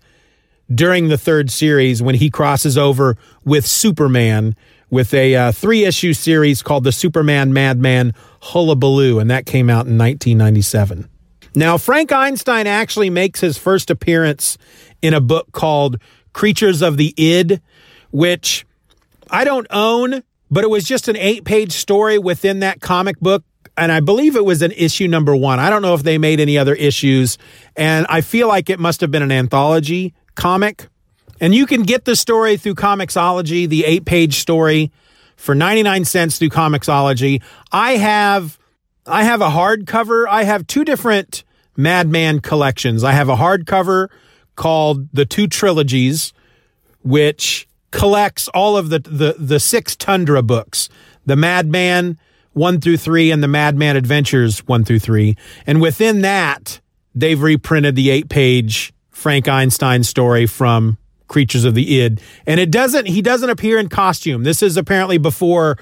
during 0.73 1.09
the 1.09 1.19
third 1.19 1.51
series 1.51 2.01
when 2.01 2.15
he 2.15 2.31
crosses 2.31 2.79
over 2.79 3.17
with 3.45 3.67
Superman 3.67 4.55
with 4.91 5.13
a 5.15 5.35
uh, 5.35 5.53
three 5.53 5.85
issue 5.85 6.13
series 6.13 6.63
called 6.63 6.85
The 6.85 6.93
Superman 6.93 7.53
Madman 7.53 8.15
Hullabaloo, 8.43 9.19
and 9.19 9.31
that 9.31 9.47
came 9.47 9.69
out 9.69 9.87
in 9.87 9.99
1997. 9.99 11.09
Now, 11.55 11.77
Frank 11.79 12.13
Einstein 12.13 12.67
actually 12.67 13.11
makes 13.11 13.41
his 13.41 13.59
first 13.59 13.91
appearance 13.91 14.59
in 15.03 15.15
a 15.15 15.21
book 15.21 15.51
called 15.53 16.01
Creatures 16.33 16.83
of 16.83 16.97
the 16.97 17.15
Id, 17.17 17.61
which 18.11 18.65
I 19.31 19.45
don't 19.45 19.67
own, 19.71 20.23
but 20.51 20.65
it 20.65 20.71
was 20.71 20.85
just 20.85 21.09
an 21.09 21.17
eight 21.17 21.45
page 21.45 21.73
story 21.73 22.19
within 22.19 22.61
that 22.61 22.81
comic 22.81 23.19
book. 23.21 23.45
And 23.77 23.93
I 23.93 24.01
believe 24.01 24.35
it 24.35 24.45
was 24.45 24.63
an 24.63 24.73
issue 24.73 25.07
number 25.07 25.37
one. 25.37 25.61
I 25.61 25.71
don't 25.71 25.83
know 25.83 25.95
if 25.95 26.03
they 26.03 26.19
made 26.19 26.41
any 26.41 26.59
other 26.59 26.75
issues. 26.75 27.39
And 27.77 28.07
I 28.09 28.23
feel 28.23 28.49
like 28.49 28.71
it 28.71 28.81
must 28.81 29.01
have 29.01 29.11
been 29.11 29.23
an 29.23 29.31
anthology 29.31 30.15
comic. 30.35 30.89
And 31.41 31.55
you 31.55 31.67
can 31.67 31.83
get 31.83 32.05
the 32.05 32.17
story 32.17 32.57
through 32.57 32.75
Comixology, 32.75 33.69
the 33.69 33.85
eight 33.85 34.05
page 34.05 34.39
story 34.39 34.93
for 35.37 35.55
99 35.55 36.05
cents 36.05 36.39
through 36.39 36.51
Comixology. 36.51 37.43
I 37.71 37.93
have, 37.93 38.59
I 39.07 39.25
have 39.25 39.41
a 39.41 39.49
hardcover. 39.49 40.27
I 40.29 40.45
have 40.45 40.67
two 40.67 40.85
different 40.85 41.45
Madman 41.77 42.41
collections. 42.41 43.05
I 43.05 43.13
have 43.13 43.29
a 43.29 43.37
hardcover 43.37 44.09
called 44.57 45.09
The 45.13 45.25
Two 45.25 45.47
Trilogies, 45.47 46.33
which 47.03 47.69
collects 47.91 48.49
all 48.49 48.77
of 48.77 48.91
the, 48.91 48.99
the, 48.99 49.37
the 49.39 49.61
six 49.61 49.97
Tundra 49.97 50.43
books, 50.43 50.89
the 51.25 51.37
Madman 51.37 52.19
one 52.53 52.81
through 52.81 52.97
three 52.97 53.31
and 53.31 53.43
the 53.43 53.49
Madman 53.49 53.97
Adventures 53.97 54.67
one 54.67 54.85
through 54.85 54.99
three. 54.99 55.37
And 55.67 55.81
within 55.81 56.23
that, 56.23 56.81
they've 57.15 57.41
reprinted 57.41 57.95
the 57.95 58.11
eight 58.11 58.29
page 58.29 58.93
Frank 59.11 59.49
Einstein 59.49 60.03
story 60.03 60.47
from 60.47 60.99
creatures 61.29 61.65
of 61.65 61.75
the 61.75 62.01
id. 62.01 62.21
And 62.47 62.59
it 62.59 62.71
doesn't 62.71 63.07
he 63.07 63.23
doesn't 63.23 63.51
appear 63.51 63.79
in 63.79 63.89
costume. 63.89 64.43
This 64.43 64.63
is 64.63 64.77
apparently 64.77 65.19
before 65.19 65.79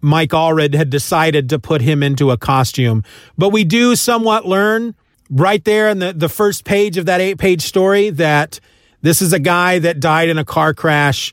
mike 0.00 0.30
allred 0.30 0.74
had 0.74 0.90
decided 0.90 1.48
to 1.50 1.58
put 1.58 1.80
him 1.82 2.02
into 2.02 2.30
a 2.30 2.36
costume. 2.36 3.02
But 3.36 3.50
we 3.50 3.64
do 3.64 3.96
somewhat 3.96 4.46
learn 4.46 4.94
right 5.30 5.64
there 5.64 5.88
in 5.88 5.98
the, 5.98 6.12
the 6.12 6.28
first 6.28 6.64
page 6.64 6.96
of 6.96 7.06
that 7.06 7.20
eight 7.20 7.38
page 7.38 7.62
story 7.62 8.10
that 8.10 8.60
this 9.02 9.22
is 9.22 9.32
a 9.32 9.38
guy 9.38 9.78
that 9.78 10.00
died 10.00 10.28
in 10.28 10.38
a 10.38 10.44
car 10.44 10.74
crash 10.74 11.32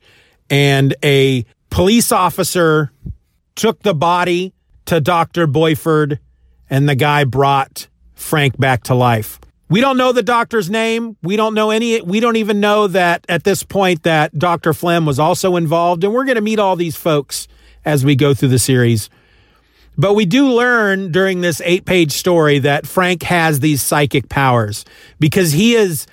and 0.50 0.96
a 1.04 1.46
police 1.70 2.12
officer 2.12 2.92
took 3.56 3.82
the 3.82 3.94
body 3.94 4.54
to 4.86 5.02
dr 5.02 5.48
boiffard 5.48 6.20
and 6.70 6.88
the 6.88 6.96
guy 6.96 7.24
brought 7.24 7.88
frank 8.14 8.58
back 8.58 8.84
to 8.84 8.94
life 8.94 9.40
we 9.70 9.82
don't 9.82 9.98
know 9.98 10.12
the 10.12 10.24
doctor's 10.24 10.70
name. 10.70 11.18
We 11.22 11.36
don't 11.36 11.54
know 11.54 11.72
any, 11.72 12.02
we 12.02 12.20
don't 12.20 12.38
even 12.38 12.60
know 12.60 12.88
that 12.88 13.26
at 13.28 13.44
this 13.44 13.64
point 13.64 14.04
that 14.04 14.38
Dr. 14.38 14.74
Flem 14.74 15.06
was 15.06 15.20
also 15.20 15.56
involved. 15.56 16.04
And 16.04 16.14
we're 16.14 16.26
going 16.26 16.36
to 16.36 16.42
meet 16.42 16.60
all 16.60 16.76
these 16.76 16.96
folks 16.96 17.48
as 17.84 18.06
we 18.06 18.16
go 18.16 18.34
through 18.34 18.50
the 18.50 18.60
series. 18.60 19.10
But 19.98 20.14
we 20.14 20.26
do 20.26 20.48
learn 20.48 21.12
during 21.12 21.42
this 21.42 21.60
eight 21.66 21.86
page 21.86 22.12
story 22.12 22.60
that 22.60 22.86
Frank 22.86 23.24
has 23.24 23.60
these 23.60 23.82
psychic 23.82 24.30
powers 24.30 24.86
because 25.20 25.54
he 25.54 25.74
is, 25.74 26.06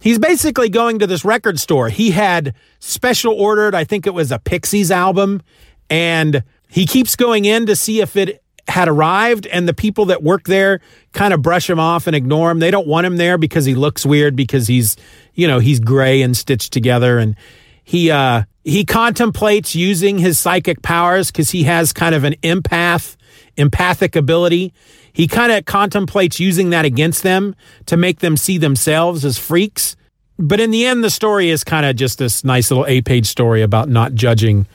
he's 0.00 0.18
basically 0.18 0.68
going 0.68 1.00
to 1.00 1.06
this 1.06 1.24
record 1.24 1.58
store. 1.58 1.88
He 1.88 2.12
had 2.12 2.54
special 2.78 3.34
ordered, 3.34 3.74
I 3.74 3.84
think 3.84 4.06
it 4.06 4.14
was 4.14 4.30
a 4.30 4.38
Pixies 4.38 4.92
album, 4.92 5.42
and 5.90 6.44
he 6.68 6.86
keeps 6.86 7.16
going 7.16 7.44
in 7.44 7.66
to 7.66 7.74
see 7.74 8.00
if 8.00 8.16
it 8.16 8.43
had 8.68 8.88
arrived 8.88 9.46
and 9.46 9.68
the 9.68 9.74
people 9.74 10.06
that 10.06 10.22
work 10.22 10.44
there 10.44 10.80
kind 11.12 11.34
of 11.34 11.42
brush 11.42 11.68
him 11.68 11.78
off 11.78 12.06
and 12.06 12.16
ignore 12.16 12.50
him. 12.50 12.58
They 12.58 12.70
don't 12.70 12.86
want 12.86 13.06
him 13.06 13.16
there 13.16 13.38
because 13.38 13.64
he 13.64 13.74
looks 13.74 14.06
weird 14.06 14.36
because 14.36 14.66
he's, 14.66 14.96
you 15.34 15.46
know, 15.46 15.58
he's 15.58 15.80
gray 15.80 16.22
and 16.22 16.36
stitched 16.36 16.72
together 16.72 17.18
and 17.18 17.36
he 17.84 18.10
uh 18.10 18.44
he 18.64 18.86
contemplates 18.86 19.74
using 19.74 20.16
his 20.18 20.38
psychic 20.38 20.80
powers 20.80 21.30
cuz 21.30 21.50
he 21.50 21.64
has 21.64 21.92
kind 21.92 22.14
of 22.14 22.24
an 22.24 22.34
empath 22.42 23.16
empathic 23.56 24.16
ability. 24.16 24.72
He 25.12 25.28
kind 25.28 25.52
of 25.52 25.64
contemplates 25.66 26.40
using 26.40 26.70
that 26.70 26.84
against 26.84 27.22
them 27.22 27.54
to 27.86 27.96
make 27.96 28.20
them 28.20 28.36
see 28.36 28.58
themselves 28.58 29.24
as 29.24 29.38
freaks. 29.38 29.96
But 30.38 30.58
in 30.58 30.70
the 30.70 30.86
end 30.86 31.04
the 31.04 31.10
story 31.10 31.50
is 31.50 31.62
kind 31.62 31.84
of 31.84 31.96
just 31.96 32.18
this 32.18 32.42
nice 32.42 32.70
little 32.70 32.86
eight-page 32.86 33.26
story 33.26 33.60
about 33.60 33.90
not 33.90 34.14
judging 34.14 34.66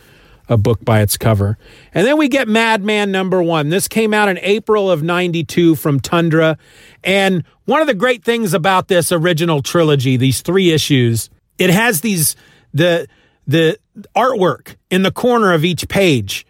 a 0.50 0.58
book 0.58 0.84
by 0.84 1.02
its 1.02 1.16
cover. 1.16 1.58
And 1.94 2.06
then 2.06 2.18
we 2.18 2.28
get 2.28 2.48
Madman 2.48 3.12
number 3.12 3.42
one. 3.42 3.70
This 3.70 3.88
came 3.88 4.14
out 4.14 4.28
in 4.28 4.40
April 4.40 4.90
of 4.90 5.04
92 5.04 5.76
from 5.76 6.00
Tundra. 6.00 6.58
And 7.04 7.44
one 7.66 7.82
of 7.82 7.88
the 7.88 7.94
great 7.94 8.24
things 8.24 8.54
about 8.54 8.88
this 8.88 9.12
original 9.12 9.62
trilogy, 9.62 10.18
these 10.18 10.42
three 10.42 10.72
issues, 10.72 11.30
it 11.60 11.70
has 11.70 12.02
these, 12.02 12.36
the, 12.74 13.08
the 13.46 13.78
artwork 14.16 14.76
in 14.90 15.04
the 15.04 15.12
corner 15.12 15.54
of 15.54 15.64
each 15.64 15.88
page 15.88 16.46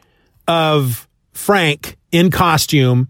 of 0.48 1.08
Frank 1.34 1.98
in 2.12 2.32
costume 2.32 3.10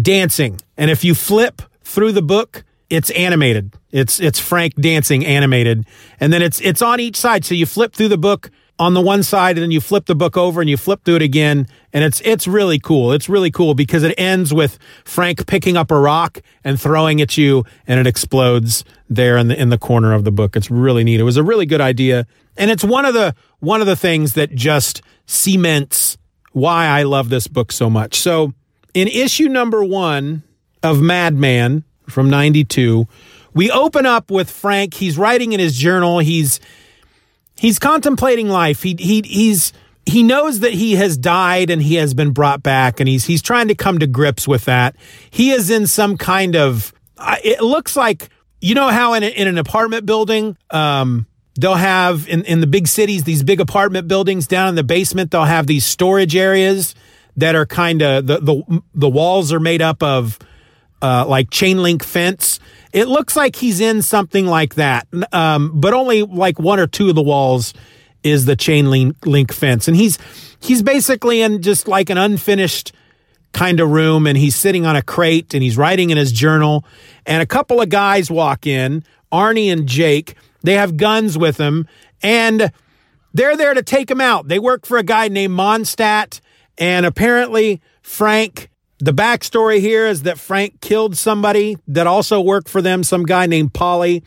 dancing. 0.00 0.60
And 0.76 0.90
if 0.90 1.04
you 1.04 1.14
flip 1.14 1.62
through 1.82 2.12
the 2.12 2.22
book, 2.22 2.64
it's 2.90 3.10
animated. 3.10 3.74
It's 3.90 4.20
it's 4.20 4.38
Frank 4.38 4.74
dancing 4.74 5.24
animated. 5.24 5.86
And 6.20 6.32
then 6.32 6.42
it's 6.42 6.60
it's 6.60 6.82
on 6.82 7.00
each 7.00 7.16
side. 7.16 7.44
So 7.44 7.54
you 7.54 7.66
flip 7.66 7.94
through 7.94 8.08
the 8.08 8.18
book 8.18 8.50
on 8.78 8.94
the 8.94 9.00
one 9.00 9.22
side 9.22 9.56
and 9.56 9.62
then 9.62 9.70
you 9.70 9.80
flip 9.80 10.06
the 10.06 10.14
book 10.14 10.36
over 10.36 10.60
and 10.60 10.68
you 10.68 10.76
flip 10.76 11.04
through 11.04 11.16
it 11.16 11.22
again 11.22 11.66
and 11.92 12.02
it's 12.02 12.20
it's 12.22 12.46
really 12.46 12.78
cool. 12.78 13.12
It's 13.12 13.28
really 13.28 13.50
cool 13.50 13.74
because 13.74 14.02
it 14.02 14.14
ends 14.18 14.52
with 14.52 14.78
Frank 15.04 15.46
picking 15.46 15.76
up 15.76 15.90
a 15.90 15.98
rock 15.98 16.40
and 16.64 16.80
throwing 16.80 17.20
at 17.20 17.36
you 17.36 17.64
and 17.86 18.00
it 18.00 18.06
explodes 18.06 18.84
there 19.08 19.36
in 19.36 19.48
the 19.48 19.60
in 19.60 19.68
the 19.68 19.78
corner 19.78 20.12
of 20.12 20.24
the 20.24 20.32
book. 20.32 20.56
It's 20.56 20.70
really 20.70 21.04
neat. 21.04 21.20
It 21.20 21.24
was 21.24 21.36
a 21.36 21.44
really 21.44 21.66
good 21.66 21.80
idea 21.80 22.26
and 22.56 22.70
it's 22.70 22.84
one 22.84 23.04
of 23.04 23.14
the 23.14 23.34
one 23.60 23.80
of 23.80 23.86
the 23.86 23.96
things 23.96 24.34
that 24.34 24.54
just 24.54 25.02
cements 25.26 26.18
why 26.52 26.86
I 26.86 27.02
love 27.02 27.28
this 27.28 27.48
book 27.48 27.72
so 27.72 27.90
much. 27.90 28.20
So, 28.20 28.54
in 28.94 29.08
issue 29.08 29.48
number 29.48 29.84
1 29.84 30.42
of 30.84 31.02
Madman 31.02 31.82
from 32.08 32.30
92, 32.30 33.08
we 33.52 33.70
open 33.70 34.06
up 34.06 34.30
with 34.30 34.50
Frank. 34.50 34.94
He's 34.94 35.18
writing 35.18 35.52
in 35.52 35.58
his 35.58 35.76
journal. 35.76 36.20
He's 36.20 36.60
he's 37.64 37.78
contemplating 37.78 38.48
life. 38.48 38.82
He 38.82 38.94
he 38.98 39.22
he's 39.22 39.72
he 40.04 40.22
knows 40.22 40.60
that 40.60 40.74
he 40.74 40.96
has 40.96 41.16
died 41.16 41.70
and 41.70 41.80
he 41.80 41.94
has 41.94 42.12
been 42.12 42.32
brought 42.32 42.62
back 42.62 43.00
and 43.00 43.08
he's 43.08 43.24
he's 43.24 43.40
trying 43.40 43.68
to 43.68 43.74
come 43.74 43.98
to 44.00 44.06
grips 44.06 44.46
with 44.46 44.66
that. 44.66 44.96
He 45.30 45.50
is 45.50 45.70
in 45.70 45.86
some 45.86 46.18
kind 46.18 46.56
of 46.56 46.92
it 47.42 47.62
looks 47.62 47.96
like 47.96 48.28
you 48.60 48.74
know 48.74 48.88
how 48.88 49.14
in 49.14 49.22
a, 49.22 49.28
in 49.28 49.48
an 49.48 49.56
apartment 49.56 50.04
building 50.04 50.58
um 50.70 51.26
they'll 51.58 51.74
have 51.74 52.28
in 52.28 52.42
in 52.44 52.60
the 52.60 52.66
big 52.66 52.86
cities 52.86 53.24
these 53.24 53.42
big 53.42 53.60
apartment 53.60 54.08
buildings 54.08 54.46
down 54.46 54.68
in 54.68 54.74
the 54.74 54.84
basement 54.84 55.30
they'll 55.30 55.44
have 55.44 55.66
these 55.66 55.86
storage 55.86 56.36
areas 56.36 56.94
that 57.36 57.54
are 57.54 57.64
kind 57.64 58.02
of 58.02 58.26
the 58.26 58.40
the 58.40 58.82
the 58.94 59.08
walls 59.08 59.52
are 59.54 59.60
made 59.60 59.80
up 59.80 60.02
of 60.02 60.38
uh, 61.00 61.24
like 61.26 61.50
chain 61.50 61.82
link 61.82 62.04
fence 62.04 62.60
it 62.94 63.08
looks 63.08 63.34
like 63.34 63.56
he's 63.56 63.80
in 63.80 64.02
something 64.02 64.46
like 64.46 64.76
that, 64.76 65.08
um, 65.32 65.72
but 65.74 65.92
only 65.92 66.22
like 66.22 66.60
one 66.60 66.78
or 66.78 66.86
two 66.86 67.08
of 67.08 67.16
the 67.16 67.22
walls 67.22 67.74
is 68.22 68.44
the 68.44 68.54
chain 68.54 68.88
link, 68.88 69.26
link 69.26 69.52
fence, 69.52 69.88
and 69.88 69.96
he's 69.96 70.16
he's 70.60 70.80
basically 70.80 71.42
in 71.42 71.60
just 71.60 71.88
like 71.88 72.08
an 72.08 72.16
unfinished 72.16 72.92
kind 73.52 73.80
of 73.80 73.90
room, 73.90 74.28
and 74.28 74.38
he's 74.38 74.54
sitting 74.54 74.86
on 74.86 74.94
a 74.94 75.02
crate 75.02 75.54
and 75.54 75.62
he's 75.62 75.76
writing 75.76 76.10
in 76.10 76.16
his 76.16 76.30
journal, 76.30 76.84
and 77.26 77.42
a 77.42 77.46
couple 77.46 77.80
of 77.80 77.88
guys 77.88 78.30
walk 78.30 78.64
in, 78.64 79.02
Arnie 79.32 79.72
and 79.72 79.88
Jake. 79.88 80.36
They 80.62 80.74
have 80.74 80.96
guns 80.96 81.36
with 81.36 81.56
them, 81.56 81.88
and 82.22 82.70
they're 83.32 83.56
there 83.56 83.74
to 83.74 83.82
take 83.82 84.08
him 84.08 84.20
out. 84.20 84.46
They 84.46 84.60
work 84.60 84.86
for 84.86 84.98
a 84.98 85.02
guy 85.02 85.26
named 85.26 85.52
Monstadt, 85.52 86.40
and 86.78 87.04
apparently 87.04 87.82
Frank 88.02 88.70
the 88.98 89.12
backstory 89.12 89.80
here 89.80 90.06
is 90.06 90.22
that 90.22 90.38
Frank 90.38 90.80
killed 90.80 91.16
somebody 91.16 91.76
that 91.88 92.06
also 92.06 92.40
worked 92.40 92.68
for 92.68 92.80
them, 92.80 93.02
some 93.02 93.24
guy 93.24 93.46
named 93.46 93.74
Polly. 93.74 94.22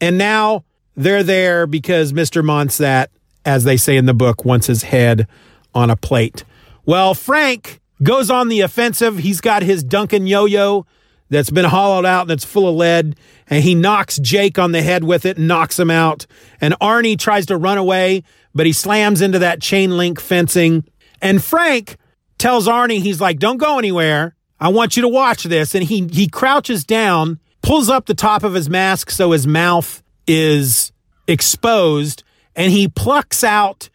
And 0.00 0.18
now 0.18 0.64
they're 0.96 1.22
there 1.22 1.66
because 1.66 2.12
Mr. 2.12 2.42
Monstadt, 2.42 3.06
as 3.44 3.64
they 3.64 3.76
say 3.76 3.96
in 3.96 4.06
the 4.06 4.14
book, 4.14 4.44
wants 4.44 4.66
his 4.66 4.84
head 4.84 5.26
on 5.74 5.90
a 5.90 5.96
plate. 5.96 6.44
Well, 6.84 7.14
Frank 7.14 7.80
goes 8.02 8.30
on 8.30 8.48
the 8.48 8.60
offensive. 8.60 9.18
He's 9.18 9.40
got 9.40 9.62
his 9.62 9.82
Duncan 9.82 10.26
yo 10.26 10.44
yo 10.44 10.86
that's 11.30 11.50
been 11.50 11.64
hollowed 11.64 12.04
out 12.04 12.22
and 12.22 12.30
that's 12.30 12.44
full 12.44 12.68
of 12.68 12.76
lead, 12.76 13.16
and 13.48 13.64
he 13.64 13.74
knocks 13.74 14.18
Jake 14.18 14.58
on 14.58 14.72
the 14.72 14.82
head 14.82 15.04
with 15.04 15.24
it 15.24 15.38
and 15.38 15.48
knocks 15.48 15.78
him 15.78 15.90
out. 15.90 16.26
And 16.60 16.74
Arnie 16.80 17.18
tries 17.18 17.46
to 17.46 17.56
run 17.56 17.78
away, 17.78 18.22
but 18.54 18.66
he 18.66 18.72
slams 18.72 19.20
into 19.20 19.38
that 19.38 19.62
chain 19.62 19.96
link 19.96 20.20
fencing. 20.20 20.84
And 21.22 21.42
Frank 21.42 21.96
tells 22.44 22.68
Arnie, 22.68 23.00
he's 23.00 23.22
like, 23.22 23.38
don't 23.38 23.56
go 23.56 23.78
anywhere. 23.78 24.36
I 24.60 24.68
want 24.68 24.98
you 24.98 25.02
to 25.04 25.08
watch 25.08 25.44
this. 25.44 25.74
And 25.74 25.82
he, 25.82 26.06
he 26.12 26.28
crouches 26.28 26.84
down, 26.84 27.40
pulls 27.62 27.88
up 27.88 28.04
the 28.04 28.12
top 28.12 28.42
of 28.42 28.52
his 28.52 28.68
mask 28.68 29.08
so 29.08 29.30
his 29.30 29.46
mouth 29.46 30.02
is 30.26 30.92
exposed, 31.26 32.22
and 32.54 32.70
he 32.70 32.86
plucks 32.86 33.44
out 33.44 33.88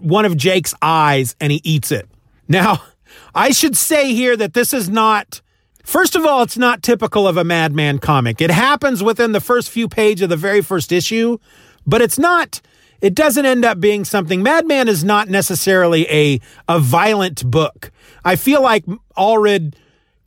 one 0.00 0.24
of 0.24 0.34
Jake's 0.34 0.72
eyes 0.80 1.36
and 1.42 1.52
he 1.52 1.60
eats 1.62 1.92
it. 1.92 2.08
Now, 2.48 2.82
I 3.34 3.50
should 3.50 3.76
say 3.76 4.14
here 4.14 4.34
that 4.34 4.54
this 4.54 4.72
is 4.72 4.88
not, 4.88 5.42
first 5.84 6.16
of 6.16 6.24
all, 6.24 6.42
it's 6.42 6.56
not 6.56 6.82
typical 6.82 7.28
of 7.28 7.36
a 7.36 7.44
Madman 7.44 7.98
comic. 7.98 8.40
It 8.40 8.50
happens 8.50 9.02
within 9.02 9.32
the 9.32 9.42
first 9.42 9.68
few 9.68 9.88
pages 9.88 10.22
of 10.22 10.30
the 10.30 10.38
very 10.38 10.62
first 10.62 10.90
issue, 10.90 11.36
but 11.86 12.00
it's 12.00 12.18
not 12.18 12.62
it 13.00 13.14
doesn't 13.14 13.46
end 13.46 13.64
up 13.64 13.80
being 13.80 14.04
something. 14.04 14.42
Madman 14.42 14.88
is 14.88 15.04
not 15.04 15.28
necessarily 15.28 16.06
a 16.10 16.40
a 16.68 16.78
violent 16.78 17.48
book. 17.50 17.90
I 18.24 18.36
feel 18.36 18.62
like 18.62 18.84
Allred 19.16 19.74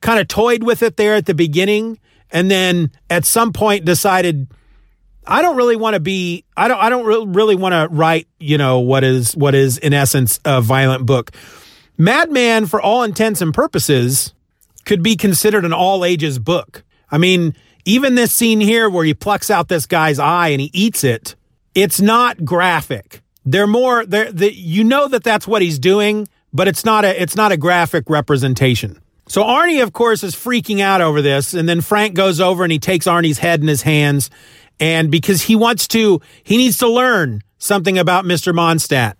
kind 0.01 0.19
of 0.19 0.27
toyed 0.27 0.63
with 0.63 0.83
it 0.83 0.97
there 0.97 1.15
at 1.15 1.25
the 1.25 1.33
beginning, 1.33 1.99
and 2.31 2.49
then 2.49 2.91
at 3.09 3.25
some 3.25 3.53
point 3.53 3.85
decided, 3.85 4.47
I 5.25 5.41
don't 5.41 5.55
really 5.55 5.75
want 5.75 5.93
to 5.93 5.99
be. 5.99 6.45
I 6.57 6.67
don't. 6.67 6.79
I 6.79 6.89
don't 6.89 7.05
re- 7.05 7.25
really 7.27 7.55
want 7.55 7.73
to 7.73 7.87
write. 7.95 8.27
You 8.39 8.57
know 8.57 8.79
what 8.79 9.03
is 9.03 9.35
what 9.35 9.55
is 9.55 9.77
in 9.77 9.93
essence 9.93 10.39
a 10.45 10.61
violent 10.61 11.05
book. 11.05 11.31
Madman, 11.97 12.65
for 12.65 12.81
all 12.81 13.03
intents 13.03 13.41
and 13.41 13.53
purposes, 13.53 14.33
could 14.85 15.03
be 15.03 15.15
considered 15.15 15.63
an 15.63 15.73
all 15.73 16.03
ages 16.03 16.39
book. 16.39 16.83
I 17.11 17.19
mean, 17.19 17.55
even 17.85 18.15
this 18.15 18.33
scene 18.33 18.59
here 18.59 18.89
where 18.89 19.05
he 19.05 19.13
plucks 19.13 19.51
out 19.51 19.67
this 19.67 19.85
guy's 19.85 20.17
eye 20.17 20.49
and 20.49 20.59
he 20.59 20.71
eats 20.73 21.03
it 21.03 21.35
it's 21.75 21.99
not 22.01 22.45
graphic. 22.45 23.21
They're 23.45 23.67
more 23.67 24.05
they're, 24.05 24.31
the, 24.31 24.53
you 24.53 24.83
know 24.83 25.07
that 25.07 25.23
that's 25.23 25.47
what 25.47 25.61
he's 25.61 25.79
doing, 25.79 26.27
but 26.53 26.67
it's 26.67 26.85
not 26.85 27.03
a 27.03 27.21
it's 27.21 27.35
not 27.35 27.51
a 27.51 27.57
graphic 27.57 28.09
representation. 28.09 28.99
So 29.27 29.43
Arnie, 29.43 29.81
of 29.81 29.93
course, 29.93 30.23
is 30.23 30.35
freaking 30.35 30.81
out 30.81 31.01
over 31.01 31.21
this, 31.21 31.53
and 31.53 31.67
then 31.67 31.81
Frank 31.81 32.15
goes 32.15 32.39
over 32.39 32.63
and 32.63 32.71
he 32.71 32.79
takes 32.79 33.05
Arnie's 33.05 33.39
head 33.39 33.61
in 33.61 33.67
his 33.67 33.81
hands, 33.81 34.29
and 34.79 35.11
because 35.11 35.43
he 35.43 35.55
wants 35.55 35.87
to, 35.89 36.21
he 36.43 36.57
needs 36.57 36.77
to 36.79 36.87
learn 36.87 37.41
something 37.57 37.97
about 37.97 38.25
Mister 38.25 38.53
Monstadt. 38.53 39.15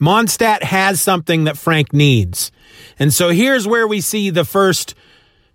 Monstadt 0.00 0.62
has 0.62 1.02
something 1.02 1.44
that 1.44 1.58
Frank 1.58 1.92
needs, 1.92 2.52
and 2.98 3.12
so 3.12 3.30
here's 3.30 3.66
where 3.66 3.88
we 3.88 4.00
see 4.00 4.30
the 4.30 4.44
first 4.44 4.94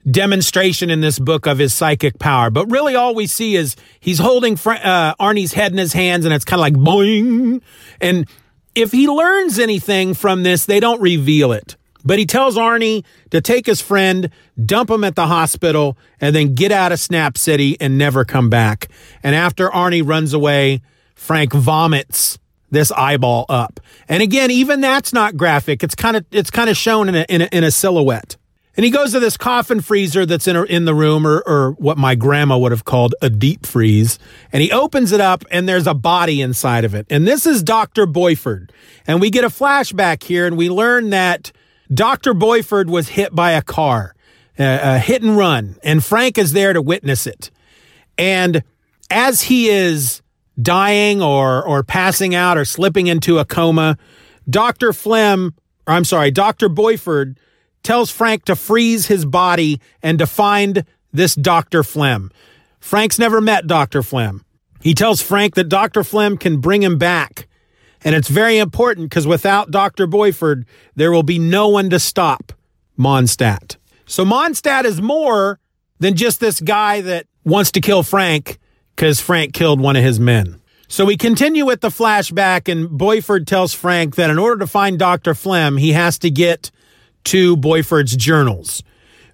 demonstration 0.09 0.89
in 0.89 1.01
this 1.01 1.19
book 1.19 1.45
of 1.45 1.57
his 1.57 1.73
psychic 1.73 2.19
power. 2.19 2.49
But 2.49 2.69
really, 2.69 2.95
all 2.95 3.15
we 3.15 3.27
see 3.27 3.55
is 3.55 3.75
he's 3.99 4.19
holding 4.19 4.53
uh, 4.53 5.15
Arnie's 5.15 5.53
head 5.53 5.71
in 5.71 5.77
his 5.77 5.93
hands, 5.93 6.25
and 6.25 6.33
it's 6.33 6.45
kind 6.45 6.59
of 6.59 6.61
like 6.61 6.73
boing. 6.73 7.61
And 8.01 8.27
if 8.75 8.91
he 8.91 9.07
learns 9.07 9.59
anything 9.59 10.13
from 10.13 10.43
this, 10.43 10.65
they 10.65 10.79
don't 10.79 11.01
reveal 11.01 11.51
it. 11.51 11.77
But 12.05 12.19
he 12.19 12.25
tells 12.25 12.57
Arnie 12.57 13.05
to 13.31 13.39
take 13.39 13.65
his 13.65 13.81
friend, 13.81 14.29
dump 14.63 14.89
him 14.89 15.03
at 15.05 15.15
the 15.15 15.27
hospital, 15.27 15.97
and 16.19 16.35
then 16.35 16.53
get 16.53 16.71
out 16.71 16.91
of 16.91 16.99
Snap 16.99 17.37
City 17.37 17.77
and 17.79 17.97
never 17.97 18.25
come 18.25 18.49
back. 18.49 18.89
And 19.23 19.35
after 19.35 19.69
Arnie 19.69 20.05
runs 20.05 20.33
away, 20.33 20.81
Frank 21.15 21.53
vomits 21.53 22.39
this 22.71 22.91
eyeball 22.91 23.45
up. 23.47 23.79
And 24.09 24.21
again, 24.21 24.51
even 24.51 24.81
that's 24.81 25.13
not 25.13 25.37
graphic. 25.37 25.83
It's 25.83 25.95
kind 25.95 26.17
of 26.17 26.25
it's 26.31 26.49
kind 26.49 26.69
of 26.69 26.75
shown 26.75 27.07
in 27.07 27.15
a, 27.15 27.25
in 27.29 27.41
a, 27.43 27.49
in 27.53 27.63
a 27.63 27.71
silhouette. 27.71 28.35
And 28.75 28.83
he 28.83 28.89
goes 28.89 29.12
to 29.12 29.19
this 29.19 29.38
coffin 29.38 29.81
freezer 29.81 30.25
that's 30.25 30.47
in, 30.47 30.55
in 30.67 30.86
the 30.86 30.95
room, 30.95 31.27
or, 31.27 31.43
or 31.45 31.71
what 31.73 31.97
my 31.97 32.15
grandma 32.15 32.57
would 32.57 32.71
have 32.71 32.86
called 32.86 33.13
a 33.21 33.29
deep 33.29 33.65
freeze. 33.65 34.17
And 34.51 34.63
he 34.63 34.71
opens 34.71 35.12
it 35.12 35.21
up, 35.21 35.45
and 35.51 35.69
there's 35.69 35.86
a 35.86 35.93
body 35.93 36.41
inside 36.41 36.83
of 36.83 36.95
it. 36.95 37.05
And 37.09 37.27
this 37.27 37.45
is 37.45 37.62
Dr. 37.62 38.07
Boiffard. 38.07 38.71
And 39.05 39.21
we 39.21 39.29
get 39.29 39.43
a 39.43 39.49
flashback 39.49 40.23
here, 40.23 40.47
and 40.47 40.57
we 40.57 40.69
learn 40.69 41.12
that 41.12 41.51
Dr. 41.93 42.33
Boiffard 42.33 42.88
was 42.88 43.09
hit 43.09 43.36
by 43.36 43.51
a 43.51 43.62
car, 43.62 44.15
a, 44.57 44.95
a 44.95 44.99
hit 44.99 45.21
and 45.21 45.38
run, 45.38 45.77
and 45.83 46.03
Frank 46.03 46.38
is 46.38 46.53
there 46.53 46.73
to 46.73 46.81
witness 46.81 47.27
it. 47.27 47.51
And 48.17 48.63
as 49.12 49.43
he 49.43 49.69
is 49.69 50.21
dying 50.59 51.21
or, 51.21 51.63
or 51.63 51.83
passing 51.83 52.33
out 52.33 52.57
or 52.57 52.65
slipping 52.65 53.07
into 53.07 53.38
a 53.38 53.45
coma, 53.45 53.97
Dr. 54.49 54.93
Flem, 54.93 55.53
or 55.88 55.93
I'm 55.93 56.05
sorry, 56.05 56.31
Dr. 56.31 56.69
Boiffard 56.69 57.38
tells 57.83 58.09
Frank 58.09 58.45
to 58.45 58.55
freeze 58.55 59.07
his 59.07 59.25
body 59.25 59.79
and 60.01 60.19
to 60.19 60.27
find 60.27 60.85
this 61.11 61.35
Dr. 61.35 61.83
Flem. 61.83 62.31
Frank's 62.79 63.19
never 63.19 63.39
met 63.39 63.67
Dr. 63.67 64.01
Flem. 64.01 64.43
He 64.81 64.93
tells 64.93 65.21
Frank 65.21 65.55
that 65.55 65.69
Dr. 65.69 66.03
Flem 66.03 66.37
can 66.37 66.59
bring 66.59 66.83
him 66.83 66.97
back. 66.97 67.47
And 68.03 68.15
it's 68.15 68.27
very 68.27 68.57
important 68.57 69.09
because 69.09 69.25
without 69.25 69.71
Dr. 69.71 70.07
Boiffard, 70.07 70.65
there 70.95 71.11
will 71.11 71.23
be 71.23 71.39
no 71.39 71.69
one 71.69 71.89
to 71.89 71.99
stop 71.99 72.51
Monstadt. 72.99 73.77
So 74.05 74.25
Monstadt 74.25 74.83
is 74.83 75.01
more 75.01 75.59
than 75.99 76.15
just 76.15 76.41
this 76.41 76.59
guy 76.59 76.99
that 77.01 77.27
wants 77.45 77.71
to 77.71 77.81
kill 77.81 78.03
Frank 78.03 78.59
because 78.95 79.21
Frank 79.21 79.53
killed 79.53 79.79
one 79.79 79.95
of 79.95 80.03
his 80.03 80.19
men. 80.19 80.59
So 80.89 81.05
we 81.05 81.17
continue 81.17 81.65
with 81.65 81.81
the 81.81 81.89
flashback, 81.89 82.71
and 82.71 82.87
Boiffard 82.89 83.47
tells 83.47 83.73
Frank 83.73 84.15
that 84.15 84.29
in 84.29 84.37
order 84.37 84.59
to 84.59 84.67
find 84.67 84.99
Dr. 84.99 85.33
Flem, 85.33 85.77
he 85.77 85.93
has 85.93 86.19
to 86.19 86.29
get 86.29 86.69
to 87.25 87.55
Boiffard's 87.57 88.15
journals 88.15 88.83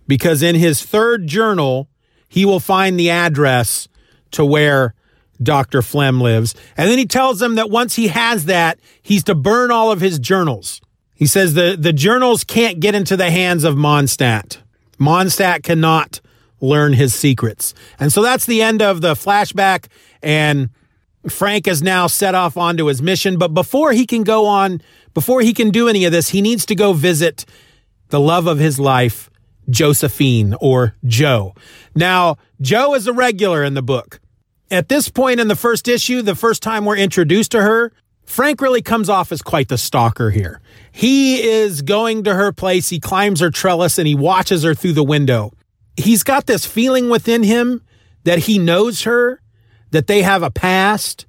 because 0.07 0.41
in 0.41 0.55
his 0.55 0.83
third 0.83 1.27
journal, 1.27 1.87
he 2.27 2.45
will 2.45 2.59
find 2.59 2.99
the 2.99 3.09
address 3.09 3.87
to 4.31 4.43
where 4.43 4.93
Dr. 5.41 5.81
Flem 5.81 6.19
lives. 6.19 6.55
And 6.75 6.89
then 6.89 6.97
he 6.97 7.05
tells 7.05 7.39
them 7.39 7.55
that 7.55 7.69
once 7.69 7.95
he 7.95 8.07
has 8.09 8.45
that, 8.45 8.79
he's 9.01 9.23
to 9.25 9.35
burn 9.35 9.71
all 9.71 9.91
of 9.91 10.01
his 10.01 10.19
journals. 10.19 10.81
He 11.15 11.25
says 11.25 11.53
the, 11.53 11.77
the 11.79 11.93
journals 11.93 12.43
can't 12.43 12.79
get 12.79 12.95
into 12.95 13.15
the 13.15 13.29
hands 13.29 13.63
of 13.63 13.75
Monstadt. 13.75 14.57
Monstadt 14.99 15.63
cannot 15.63 16.21
learn 16.61 16.93
his 16.93 17.13
secrets. 17.13 17.73
And 17.99 18.11
so 18.11 18.21
that's 18.21 18.45
the 18.45 18.61
end 18.61 18.81
of 18.81 19.01
the 19.01 19.13
flashback. 19.13 19.87
And 20.21 20.69
Frank 21.27 21.67
is 21.67 21.81
now 21.81 22.07
set 22.07 22.35
off 22.35 22.57
onto 22.57 22.85
his 22.85 23.01
mission, 23.01 23.37
but 23.37 23.53
before 23.53 23.91
he 23.91 24.05
can 24.05 24.23
go 24.23 24.45
on, 24.45 24.81
before 25.13 25.41
he 25.41 25.53
can 25.53 25.69
do 25.69 25.87
any 25.87 26.05
of 26.05 26.11
this, 26.11 26.29
he 26.29 26.41
needs 26.41 26.65
to 26.67 26.75
go 26.75 26.93
visit 26.93 27.45
the 28.09 28.19
love 28.19 28.47
of 28.47 28.59
his 28.59 28.79
life, 28.79 29.29
Josephine 29.69 30.55
or 30.59 30.95
Joe. 31.05 31.55
Now, 31.95 32.37
Joe 32.61 32.95
is 32.95 33.07
a 33.07 33.13
regular 33.13 33.63
in 33.63 33.73
the 33.73 33.81
book. 33.81 34.19
At 34.71 34.89
this 34.89 35.09
point 35.09 35.39
in 35.39 35.47
the 35.47 35.55
first 35.55 35.87
issue, 35.87 36.21
the 36.21 36.35
first 36.35 36.61
time 36.61 36.85
we're 36.85 36.97
introduced 36.97 37.51
to 37.51 37.61
her, 37.61 37.91
Frank 38.25 38.61
really 38.61 38.83
comes 38.83 39.09
off 39.09 39.31
as 39.31 39.41
quite 39.41 39.69
the 39.69 39.77
stalker 39.77 40.29
here. 40.29 40.61
He 40.91 41.41
is 41.41 41.81
going 41.81 42.23
to 42.25 42.35
her 42.35 42.51
place, 42.51 42.89
he 42.89 42.99
climbs 42.99 43.39
her 43.39 43.49
trellis, 43.49 43.97
and 43.97 44.07
he 44.07 44.13
watches 44.13 44.63
her 44.63 44.75
through 44.75 44.93
the 44.93 45.03
window. 45.03 45.51
He's 45.97 46.23
got 46.23 46.45
this 46.45 46.65
feeling 46.65 47.09
within 47.09 47.41
him 47.41 47.81
that 48.25 48.39
he 48.39 48.59
knows 48.59 49.03
her, 49.03 49.41
that 49.91 50.07
they 50.07 50.21
have 50.21 50.43
a 50.43 50.51
past. 50.51 51.25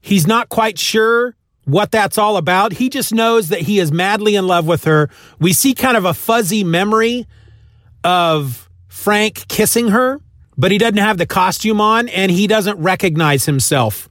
He's 0.00 0.26
not 0.26 0.50
quite 0.50 0.78
sure 0.78 1.34
what 1.64 1.90
that's 1.90 2.18
all 2.18 2.36
about. 2.36 2.72
He 2.72 2.88
just 2.88 3.14
knows 3.14 3.48
that 3.48 3.60
he 3.60 3.78
is 3.78 3.92
madly 3.92 4.34
in 4.34 4.46
love 4.46 4.66
with 4.66 4.84
her. 4.84 5.10
We 5.38 5.52
see 5.52 5.74
kind 5.74 5.96
of 5.96 6.04
a 6.04 6.14
fuzzy 6.14 6.64
memory 6.64 7.26
of 8.04 8.68
Frank 8.88 9.46
kissing 9.48 9.88
her, 9.88 10.20
but 10.56 10.72
he 10.72 10.78
doesn't 10.78 10.98
have 10.98 11.18
the 11.18 11.26
costume 11.26 11.80
on 11.80 12.08
and 12.08 12.30
he 12.30 12.46
doesn't 12.46 12.78
recognize 12.78 13.46
himself 13.46 14.08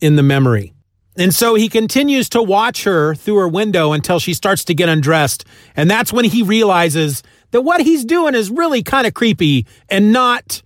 in 0.00 0.16
the 0.16 0.22
memory. 0.22 0.72
And 1.18 1.34
so 1.34 1.54
he 1.54 1.68
continues 1.68 2.28
to 2.30 2.42
watch 2.42 2.84
her 2.84 3.14
through 3.14 3.36
her 3.36 3.48
window 3.48 3.92
until 3.92 4.18
she 4.18 4.34
starts 4.34 4.64
to 4.64 4.74
get 4.74 4.88
undressed. 4.88 5.44
And 5.74 5.90
that's 5.90 6.12
when 6.12 6.26
he 6.26 6.42
realizes 6.42 7.22
that 7.52 7.62
what 7.62 7.80
he's 7.80 8.04
doing 8.04 8.34
is 8.34 8.50
really 8.50 8.82
kind 8.82 9.06
of 9.06 9.14
creepy 9.14 9.66
and 9.88 10.12
not, 10.12 10.62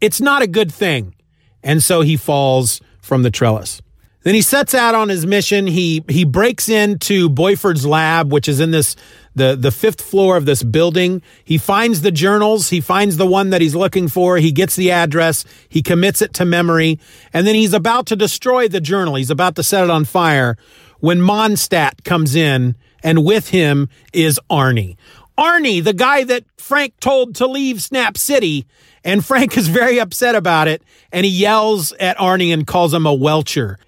it's 0.00 0.20
not 0.20 0.40
a 0.40 0.46
good 0.46 0.72
thing. 0.72 1.14
And 1.62 1.82
so 1.82 2.00
he 2.00 2.16
falls 2.16 2.80
from 3.02 3.22
the 3.22 3.30
trellis. 3.30 3.82
Then 4.22 4.34
he 4.34 4.42
sets 4.42 4.74
out 4.74 4.94
on 4.94 5.08
his 5.08 5.24
mission. 5.24 5.66
He 5.66 6.04
he 6.08 6.24
breaks 6.24 6.68
into 6.68 7.30
Boiffard's 7.30 7.86
lab, 7.86 8.30
which 8.30 8.48
is 8.48 8.60
in 8.60 8.70
this 8.70 8.94
the 9.34 9.56
the 9.56 9.70
fifth 9.70 10.02
floor 10.02 10.36
of 10.36 10.44
this 10.44 10.62
building. 10.62 11.22
He 11.42 11.56
finds 11.56 12.02
the 12.02 12.10
journals. 12.10 12.68
He 12.68 12.80
finds 12.80 13.16
the 13.16 13.26
one 13.26 13.50
that 13.50 13.62
he's 13.62 13.74
looking 13.74 14.08
for. 14.08 14.36
He 14.36 14.52
gets 14.52 14.76
the 14.76 14.90
address. 14.90 15.44
He 15.68 15.80
commits 15.80 16.20
it 16.20 16.34
to 16.34 16.44
memory, 16.44 16.98
and 17.32 17.46
then 17.46 17.54
he's 17.54 17.72
about 17.72 18.06
to 18.06 18.16
destroy 18.16 18.68
the 18.68 18.80
journal. 18.80 19.14
He's 19.14 19.30
about 19.30 19.56
to 19.56 19.62
set 19.62 19.84
it 19.84 19.90
on 19.90 20.04
fire 20.04 20.56
when 20.98 21.18
Monstadt 21.18 22.04
comes 22.04 22.34
in, 22.34 22.76
and 23.02 23.24
with 23.24 23.48
him 23.48 23.88
is 24.12 24.38
Arnie. 24.50 24.96
Arnie, 25.38 25.82
the 25.82 25.94
guy 25.94 26.24
that 26.24 26.44
Frank 26.58 26.92
told 27.00 27.34
to 27.36 27.46
leave 27.46 27.82
Snap 27.82 28.18
City, 28.18 28.66
and 29.02 29.24
Frank 29.24 29.56
is 29.56 29.68
very 29.68 29.98
upset 29.98 30.34
about 30.34 30.68
it, 30.68 30.82
and 31.10 31.24
he 31.24 31.32
yells 31.32 31.92
at 31.92 32.18
Arnie 32.18 32.52
and 32.52 32.66
calls 32.66 32.92
him 32.92 33.06
a 33.06 33.14
welcher. 33.14 33.78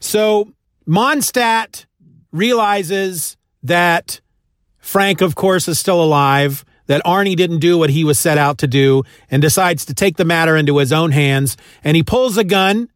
So 0.00 0.52
Monstadt 0.86 1.86
realizes 2.32 3.36
that 3.62 4.20
Frank, 4.78 5.20
of 5.20 5.34
course, 5.34 5.68
is 5.68 5.78
still 5.78 6.02
alive, 6.02 6.64
that 6.86 7.04
Arnie 7.04 7.36
didn't 7.36 7.60
do 7.60 7.78
what 7.78 7.90
he 7.90 8.02
was 8.02 8.18
set 8.18 8.38
out 8.38 8.58
to 8.58 8.66
do, 8.66 9.04
and 9.30 9.40
decides 9.40 9.84
to 9.84 9.94
take 9.94 10.16
the 10.16 10.24
matter 10.24 10.56
into 10.56 10.78
his 10.78 10.92
own 10.92 11.12
hands. 11.12 11.56
And 11.84 11.96
he 11.96 12.02
pulls 12.02 12.36
a 12.36 12.44
gun, 12.44 12.88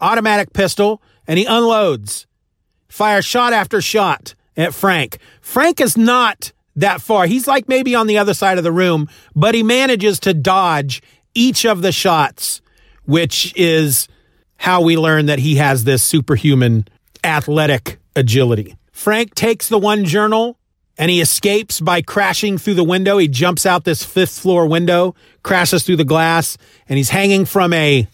automatic 0.00 0.52
pistol, 0.52 1.02
and 1.26 1.38
he 1.38 1.44
unloads, 1.44 2.26
fires 2.88 3.24
shot 3.24 3.52
after 3.52 3.80
shot 3.80 4.34
at 4.56 4.72
Frank. 4.72 5.18
Frank 5.40 5.80
is 5.80 5.96
not 5.96 6.52
that 6.76 7.00
far. 7.02 7.26
He's 7.26 7.46
like 7.46 7.68
maybe 7.68 7.94
on 7.94 8.06
the 8.06 8.18
other 8.18 8.34
side 8.34 8.58
of 8.58 8.64
the 8.64 8.72
room, 8.72 9.08
but 9.34 9.54
he 9.54 9.62
manages 9.62 10.20
to 10.20 10.32
dodge 10.32 11.02
each 11.34 11.64
of 11.64 11.82
the 11.82 11.92
shots, 11.92 12.60
which 13.04 13.52
is 13.56 14.08
how 14.62 14.80
we 14.80 14.96
learn 14.96 15.26
that 15.26 15.40
he 15.40 15.56
has 15.56 15.82
this 15.82 16.04
superhuman 16.04 16.86
athletic 17.24 17.98
agility. 18.14 18.76
Frank 18.92 19.34
takes 19.34 19.68
the 19.68 19.76
one 19.76 20.04
journal 20.04 20.56
and 20.96 21.10
he 21.10 21.20
escapes 21.20 21.80
by 21.80 22.00
crashing 22.00 22.58
through 22.58 22.74
the 22.74 22.84
window. 22.84 23.18
He 23.18 23.26
jumps 23.26 23.66
out 23.66 23.82
this 23.82 24.04
fifth 24.04 24.38
floor 24.38 24.68
window, 24.68 25.16
crashes 25.42 25.82
through 25.82 25.96
the 25.96 26.04
glass, 26.04 26.56
and 26.88 26.96
he's 26.96 27.10
hanging 27.10 27.44
from 27.44 27.72
a 27.72 28.06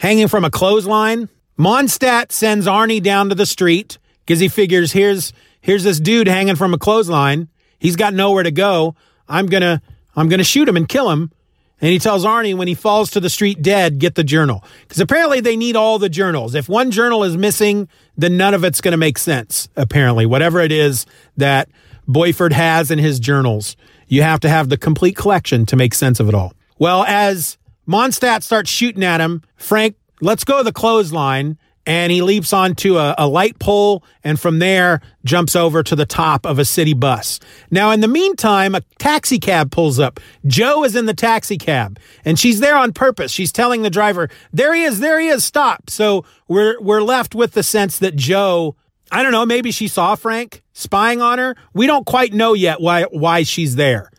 hanging 0.00 0.26
from 0.26 0.44
a 0.44 0.50
clothesline. 0.50 1.28
Monstadt 1.56 2.32
sends 2.32 2.66
Arnie 2.66 3.00
down 3.00 3.28
to 3.28 3.36
the 3.36 3.46
street 3.46 3.98
because 4.26 4.40
he 4.40 4.48
figures 4.48 4.90
here's 4.90 5.32
here's 5.60 5.84
this 5.84 6.00
dude 6.00 6.26
hanging 6.26 6.56
from 6.56 6.74
a 6.74 6.78
clothesline. 6.78 7.46
He's 7.78 7.94
got 7.94 8.14
nowhere 8.14 8.42
to 8.42 8.50
go. 8.50 8.96
I'm 9.28 9.46
gonna 9.46 9.80
I'm 10.16 10.28
gonna 10.28 10.42
shoot 10.42 10.68
him 10.68 10.76
and 10.76 10.88
kill 10.88 11.08
him. 11.12 11.30
And 11.84 11.92
he 11.92 11.98
tells 11.98 12.24
Arnie 12.24 12.54
when 12.54 12.66
he 12.66 12.72
falls 12.72 13.10
to 13.10 13.20
the 13.20 13.28
street 13.28 13.60
dead, 13.60 13.98
get 13.98 14.14
the 14.14 14.24
journal. 14.24 14.64
Because 14.80 15.00
apparently 15.00 15.40
they 15.40 15.54
need 15.54 15.76
all 15.76 15.98
the 15.98 16.08
journals. 16.08 16.54
If 16.54 16.66
one 16.66 16.90
journal 16.90 17.24
is 17.24 17.36
missing, 17.36 17.90
then 18.16 18.38
none 18.38 18.54
of 18.54 18.64
it's 18.64 18.80
going 18.80 18.92
to 18.92 18.96
make 18.96 19.18
sense, 19.18 19.68
apparently. 19.76 20.24
Whatever 20.24 20.60
it 20.60 20.72
is 20.72 21.04
that 21.36 21.68
Boiffard 22.08 22.52
has 22.52 22.90
in 22.90 22.98
his 22.98 23.20
journals, 23.20 23.76
you 24.08 24.22
have 24.22 24.40
to 24.40 24.48
have 24.48 24.70
the 24.70 24.78
complete 24.78 25.14
collection 25.14 25.66
to 25.66 25.76
make 25.76 25.92
sense 25.92 26.20
of 26.20 26.28
it 26.30 26.34
all. 26.34 26.54
Well, 26.78 27.04
as 27.04 27.58
Monstadt 27.86 28.42
starts 28.42 28.70
shooting 28.70 29.04
at 29.04 29.20
him, 29.20 29.42
Frank 29.56 29.96
lets 30.22 30.42
go 30.42 30.60
of 30.60 30.64
the 30.64 30.72
clothesline 30.72 31.58
and 31.86 32.10
he 32.10 32.22
leaps 32.22 32.52
onto 32.52 32.96
a, 32.96 33.14
a, 33.18 33.28
light 33.28 33.58
pole 33.58 34.04
and 34.22 34.40
from 34.40 34.58
there 34.58 35.00
jumps 35.24 35.54
over 35.54 35.82
to 35.82 35.94
the 35.94 36.06
top 36.06 36.46
of 36.46 36.58
a 36.58 36.64
city 36.64 36.94
bus. 36.94 37.40
Now, 37.70 37.90
in 37.90 38.00
the 38.00 38.08
meantime, 38.08 38.74
a 38.74 38.80
taxi 38.98 39.38
cab 39.38 39.70
pulls 39.70 39.98
up. 39.98 40.20
Joe 40.46 40.84
is 40.84 40.96
in 40.96 41.06
the 41.06 41.14
taxi 41.14 41.58
cab 41.58 41.98
and 42.24 42.38
she's 42.38 42.60
there 42.60 42.76
on 42.76 42.92
purpose. 42.92 43.30
She's 43.32 43.52
telling 43.52 43.82
the 43.82 43.90
driver, 43.90 44.30
there 44.52 44.74
he 44.74 44.82
is, 44.82 45.00
there 45.00 45.20
he 45.20 45.28
is, 45.28 45.44
stop. 45.44 45.90
So 45.90 46.24
we're, 46.48 46.80
we're 46.80 47.02
left 47.02 47.34
with 47.34 47.52
the 47.52 47.62
sense 47.62 47.98
that 47.98 48.16
Joe, 48.16 48.76
I 49.10 49.22
don't 49.22 49.32
know, 49.32 49.46
maybe 49.46 49.70
she 49.70 49.88
saw 49.88 50.14
Frank 50.14 50.62
spying 50.72 51.20
on 51.20 51.38
her. 51.38 51.54
We 51.74 51.86
don't 51.86 52.06
quite 52.06 52.32
know 52.32 52.54
yet 52.54 52.80
why, 52.80 53.02
why 53.04 53.42
she's 53.42 53.76
there. 53.76 54.10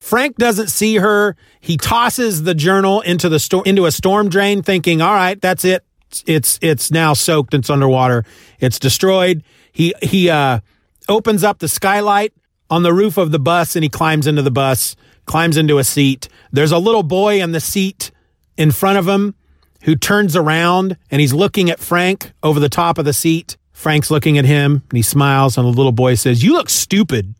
Frank 0.00 0.36
doesn't 0.36 0.68
see 0.68 0.96
her. 0.96 1.34
He 1.60 1.76
tosses 1.76 2.44
the 2.44 2.54
journal 2.54 3.00
into 3.00 3.28
the 3.28 3.40
sto- 3.40 3.62
into 3.62 3.84
a 3.84 3.90
storm 3.90 4.28
drain 4.28 4.62
thinking, 4.62 5.02
"All 5.02 5.12
right, 5.12 5.40
that's 5.40 5.64
it 5.64 5.84
it's 6.26 6.58
it's 6.62 6.90
now 6.90 7.14
soaked. 7.14 7.54
It's 7.54 7.70
underwater. 7.70 8.24
It's 8.60 8.78
destroyed. 8.78 9.42
He 9.72 9.94
he 10.02 10.30
uh, 10.30 10.60
opens 11.08 11.44
up 11.44 11.58
the 11.58 11.68
skylight 11.68 12.32
on 12.70 12.82
the 12.82 12.92
roof 12.92 13.16
of 13.16 13.30
the 13.30 13.38
bus 13.38 13.76
and 13.76 13.82
he 13.82 13.88
climbs 13.88 14.26
into 14.26 14.42
the 14.42 14.50
bus. 14.50 14.96
Climbs 15.26 15.56
into 15.58 15.78
a 15.78 15.84
seat. 15.84 16.28
There's 16.50 16.72
a 16.72 16.78
little 16.78 17.02
boy 17.02 17.42
in 17.42 17.52
the 17.52 17.60
seat 17.60 18.10
in 18.56 18.70
front 18.70 18.98
of 18.98 19.06
him 19.06 19.34
who 19.82 19.94
turns 19.94 20.34
around 20.34 20.96
and 21.10 21.20
he's 21.20 21.34
looking 21.34 21.68
at 21.68 21.78
Frank 21.78 22.32
over 22.42 22.58
the 22.58 22.70
top 22.70 22.96
of 22.96 23.04
the 23.04 23.12
seat. 23.12 23.58
Frank's 23.72 24.10
looking 24.10 24.38
at 24.38 24.46
him 24.46 24.82
and 24.88 24.96
he 24.96 25.02
smiles 25.02 25.58
and 25.58 25.66
the 25.66 25.70
little 25.70 25.92
boy 25.92 26.14
says, 26.14 26.42
"You 26.42 26.54
look 26.54 26.70
stupid." 26.70 27.34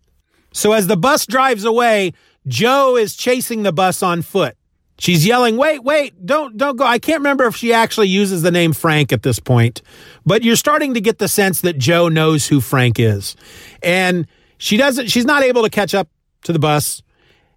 So 0.53 0.73
as 0.73 0.87
the 0.87 0.97
bus 0.97 1.25
drives 1.25 1.65
away, 1.65 2.13
Joe 2.47 2.97
is 2.97 3.17
chasing 3.17 3.63
the 3.63 3.73
bus 3.73 4.03
on 4.03 4.21
foot. 4.23 4.58
She's 4.99 5.25
yelling, 5.25 5.57
"Wait, 5.57 5.83
wait, 5.85 6.27
don't 6.27 6.57
don't 6.57 6.77
go." 6.77 6.85
I 6.85 6.99
can't 6.99 7.21
remember 7.21 7.45
if 7.47 7.57
she 7.57 7.73
actually 7.73 8.09
uses 8.09 8.43
the 8.43 8.51
name 8.51 8.73
Frank 8.73 9.13
at 9.13 9.23
this 9.23 9.39
point, 9.39 9.83
but 10.27 10.43
you're 10.43 10.57
starting 10.57 10.95
to 10.95 11.01
get 11.01 11.19
the 11.19 11.29
sense 11.29 11.61
that 11.61 11.79
Joe 11.79 12.09
knows 12.09 12.49
who 12.49 12.61
Frank 12.61 12.99
is. 12.99 13.37
And 13.83 14.27
she 14.59 14.77
doesn't 14.77 15.09
she's 15.09 15.25
not 15.25 15.43
able 15.43 15.63
to 15.63 15.71
catch 15.71 15.95
up 15.95 16.09
to 16.43 16.53
the 16.53 16.59
bus. 16.59 17.03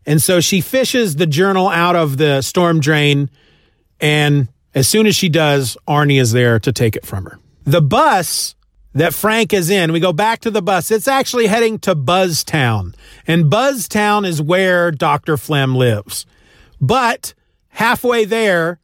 And 0.06 0.22
so 0.22 0.40
she 0.40 0.62
fishes 0.62 1.16
the 1.16 1.28
journal 1.28 1.68
out 1.68 1.96
of 1.96 2.18
the 2.18 2.42
storm 2.42 2.80
drain 2.80 3.30
and 4.02 4.48
as 4.74 4.88
soon 4.88 5.06
as 5.06 5.16
she 5.16 5.30
does, 5.30 5.78
Arnie 5.88 6.20
is 6.20 6.32
there 6.32 6.60
to 6.60 6.72
take 6.72 6.96
it 6.96 7.06
from 7.06 7.26
her. 7.26 7.40
The 7.66 7.82
bus 7.82 8.56
that 8.94 9.14
Frank 9.14 9.54
is 9.54 9.70
in, 9.70 9.92
we 9.92 10.00
go 10.00 10.12
back 10.12 10.42
to 10.42 10.52
the 10.52 10.62
bus. 10.62 10.92
It's 10.92 11.08
actually 11.08 11.48
heading 11.48 11.80
to 11.80 11.96
Buzztown. 11.96 12.96
And 13.28 13.46
Buzztown 13.46 14.26
is 14.26 14.42
where 14.42 14.92
Dr. 14.92 15.38
Flem 15.38 15.76
lives. 15.76 16.26
But 16.82 17.34
halfway 17.70 18.26
there, 18.26 18.80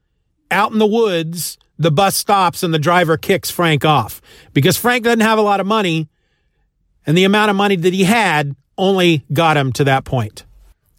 out 0.52 0.72
in 0.72 0.78
the 0.78 0.86
woods, 0.86 1.58
the 1.78 1.92
bus 1.92 2.16
stops 2.16 2.64
and 2.64 2.74
the 2.74 2.80
driver 2.80 3.18
kicks 3.18 3.52
Frank 3.52 3.84
off 3.84 4.22
because 4.54 4.78
Frank 4.78 5.04
doesn't 5.04 5.20
have 5.20 5.40
a 5.40 5.44
lot 5.44 5.60
of 5.60 5.68
money. 5.68 6.08
And 7.06 7.18
the 7.18 7.24
amount 7.24 7.50
of 7.50 7.56
money 7.56 7.76
that 7.76 7.94
he 7.94 8.04
had 8.04 8.56
only 8.78 9.26
got 9.32 9.58
him 9.58 9.72
to 9.74 9.84
that 9.86 10.06
point. 10.06 10.46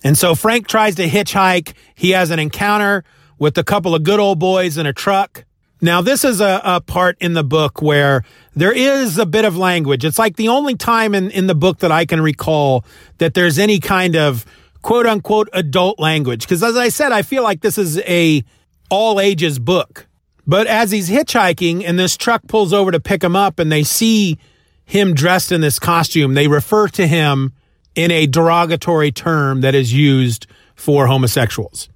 And 0.02 0.16
so 0.16 0.34
Frank 0.34 0.66
tries 0.66 0.94
to 0.96 1.06
hitchhike. 1.06 1.74
He 1.94 2.10
has 2.10 2.30
an 2.30 2.38
encounter 2.38 3.04
with 3.38 3.58
a 3.58 3.64
couple 3.64 3.94
of 3.94 4.04
good 4.04 4.20
old 4.20 4.38
boys 4.38 4.78
in 4.78 4.86
a 4.86 4.92
truck. 4.92 5.44
Now, 5.80 6.00
this 6.00 6.24
is 6.24 6.40
a, 6.40 6.60
a, 6.64 6.80
part 6.80 7.16
in 7.20 7.34
the 7.34 7.44
book 7.44 7.80
where 7.80 8.24
there 8.54 8.72
is 8.72 9.16
a 9.16 9.26
bit 9.26 9.44
of 9.44 9.56
language. 9.56 10.04
It's 10.04 10.18
like 10.18 10.36
the 10.36 10.48
only 10.48 10.74
time 10.74 11.14
in, 11.14 11.30
in 11.30 11.46
the 11.46 11.54
book 11.54 11.78
that 11.78 11.92
I 11.92 12.04
can 12.04 12.20
recall 12.20 12.84
that 13.18 13.34
there's 13.34 13.60
any 13.60 13.78
kind 13.78 14.16
of 14.16 14.44
quote 14.82 15.06
unquote 15.06 15.48
adult 15.52 15.98
language. 15.98 16.42
Because 16.42 16.62
as 16.62 16.76
I 16.76 16.88
said, 16.88 17.12
I 17.12 17.22
feel 17.22 17.42
like 17.42 17.60
this 17.60 17.78
is 17.78 17.98
a 18.00 18.44
all 18.90 19.20
ages 19.20 19.58
book. 19.58 20.06
But 20.46 20.66
as 20.66 20.90
he's 20.90 21.10
hitchhiking 21.10 21.84
and 21.86 21.98
this 21.98 22.16
truck 22.16 22.42
pulls 22.48 22.72
over 22.72 22.90
to 22.90 23.00
pick 23.00 23.22
him 23.22 23.36
up 23.36 23.58
and 23.58 23.70
they 23.70 23.82
see 23.82 24.38
him 24.86 25.14
dressed 25.14 25.52
in 25.52 25.60
this 25.60 25.78
costume, 25.78 26.32
they 26.32 26.48
refer 26.48 26.88
to 26.88 27.06
him 27.06 27.52
in 27.94 28.10
a 28.10 28.26
derogatory 28.26 29.12
term 29.12 29.60
that 29.60 29.74
is 29.74 29.92
used 29.92 30.46
for 30.74 31.06
homosexuals. 31.06 31.90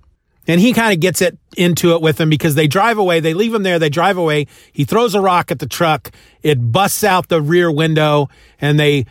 And 0.47 0.61
he 0.61 0.73
kind 0.73 0.93
of 0.93 1.01
gets 1.01 1.23
it 1.23 1.39
into 1.57 1.95
it 1.95 2.03
with 2.03 2.21
him 2.21 2.29
because 2.29 2.57
they 2.57 2.67
drive 2.67 2.99
away. 2.99 3.21
They 3.21 3.33
leave 3.33 3.55
him 3.55 3.63
there. 3.63 3.79
They 3.79 3.89
drive 3.89 4.19
away. 4.19 4.49
He 4.73 4.85
throws 4.85 5.15
a 5.15 5.21
rock 5.21 5.51
at 5.51 5.61
the 5.61 5.67
truck. 5.67 6.11
It 6.43 6.73
busts 6.73 7.05
out 7.05 7.29
the 7.29 7.41
rear 7.41 7.71
window 7.71 8.29
and 8.61 8.79
they 8.79 9.07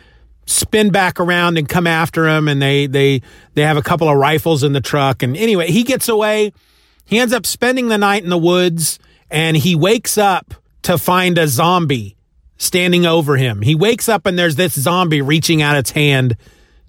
spin 0.46 0.90
back 0.90 1.20
around 1.20 1.58
and 1.58 1.68
come 1.68 1.86
after 1.86 2.28
him. 2.28 2.48
And 2.48 2.60
they, 2.60 2.86
they, 2.86 3.22
they 3.54 3.62
have 3.62 3.76
a 3.76 3.82
couple 3.82 4.08
of 4.08 4.16
rifles 4.16 4.62
in 4.62 4.72
the 4.72 4.80
truck. 4.80 5.22
And 5.22 5.36
anyway, 5.36 5.70
he 5.70 5.82
gets 5.82 6.08
away. 6.08 6.52
He 7.04 7.18
ends 7.18 7.32
up 7.32 7.46
spending 7.46 7.88
the 7.88 7.98
night 7.98 8.22
in 8.22 8.30
the 8.30 8.38
woods 8.38 8.98
and 9.30 9.56
he 9.56 9.74
wakes 9.74 10.18
up 10.18 10.54
to 10.82 10.98
find 10.98 11.38
a 11.38 11.48
zombie 11.48 12.16
standing 12.56 13.06
over 13.06 13.36
him. 13.36 13.62
He 13.62 13.74
wakes 13.74 14.08
up 14.08 14.26
and 14.26 14.38
there's 14.38 14.56
this 14.56 14.78
zombie 14.78 15.22
reaching 15.22 15.62
out 15.62 15.76
its 15.76 15.90
hand 15.90 16.36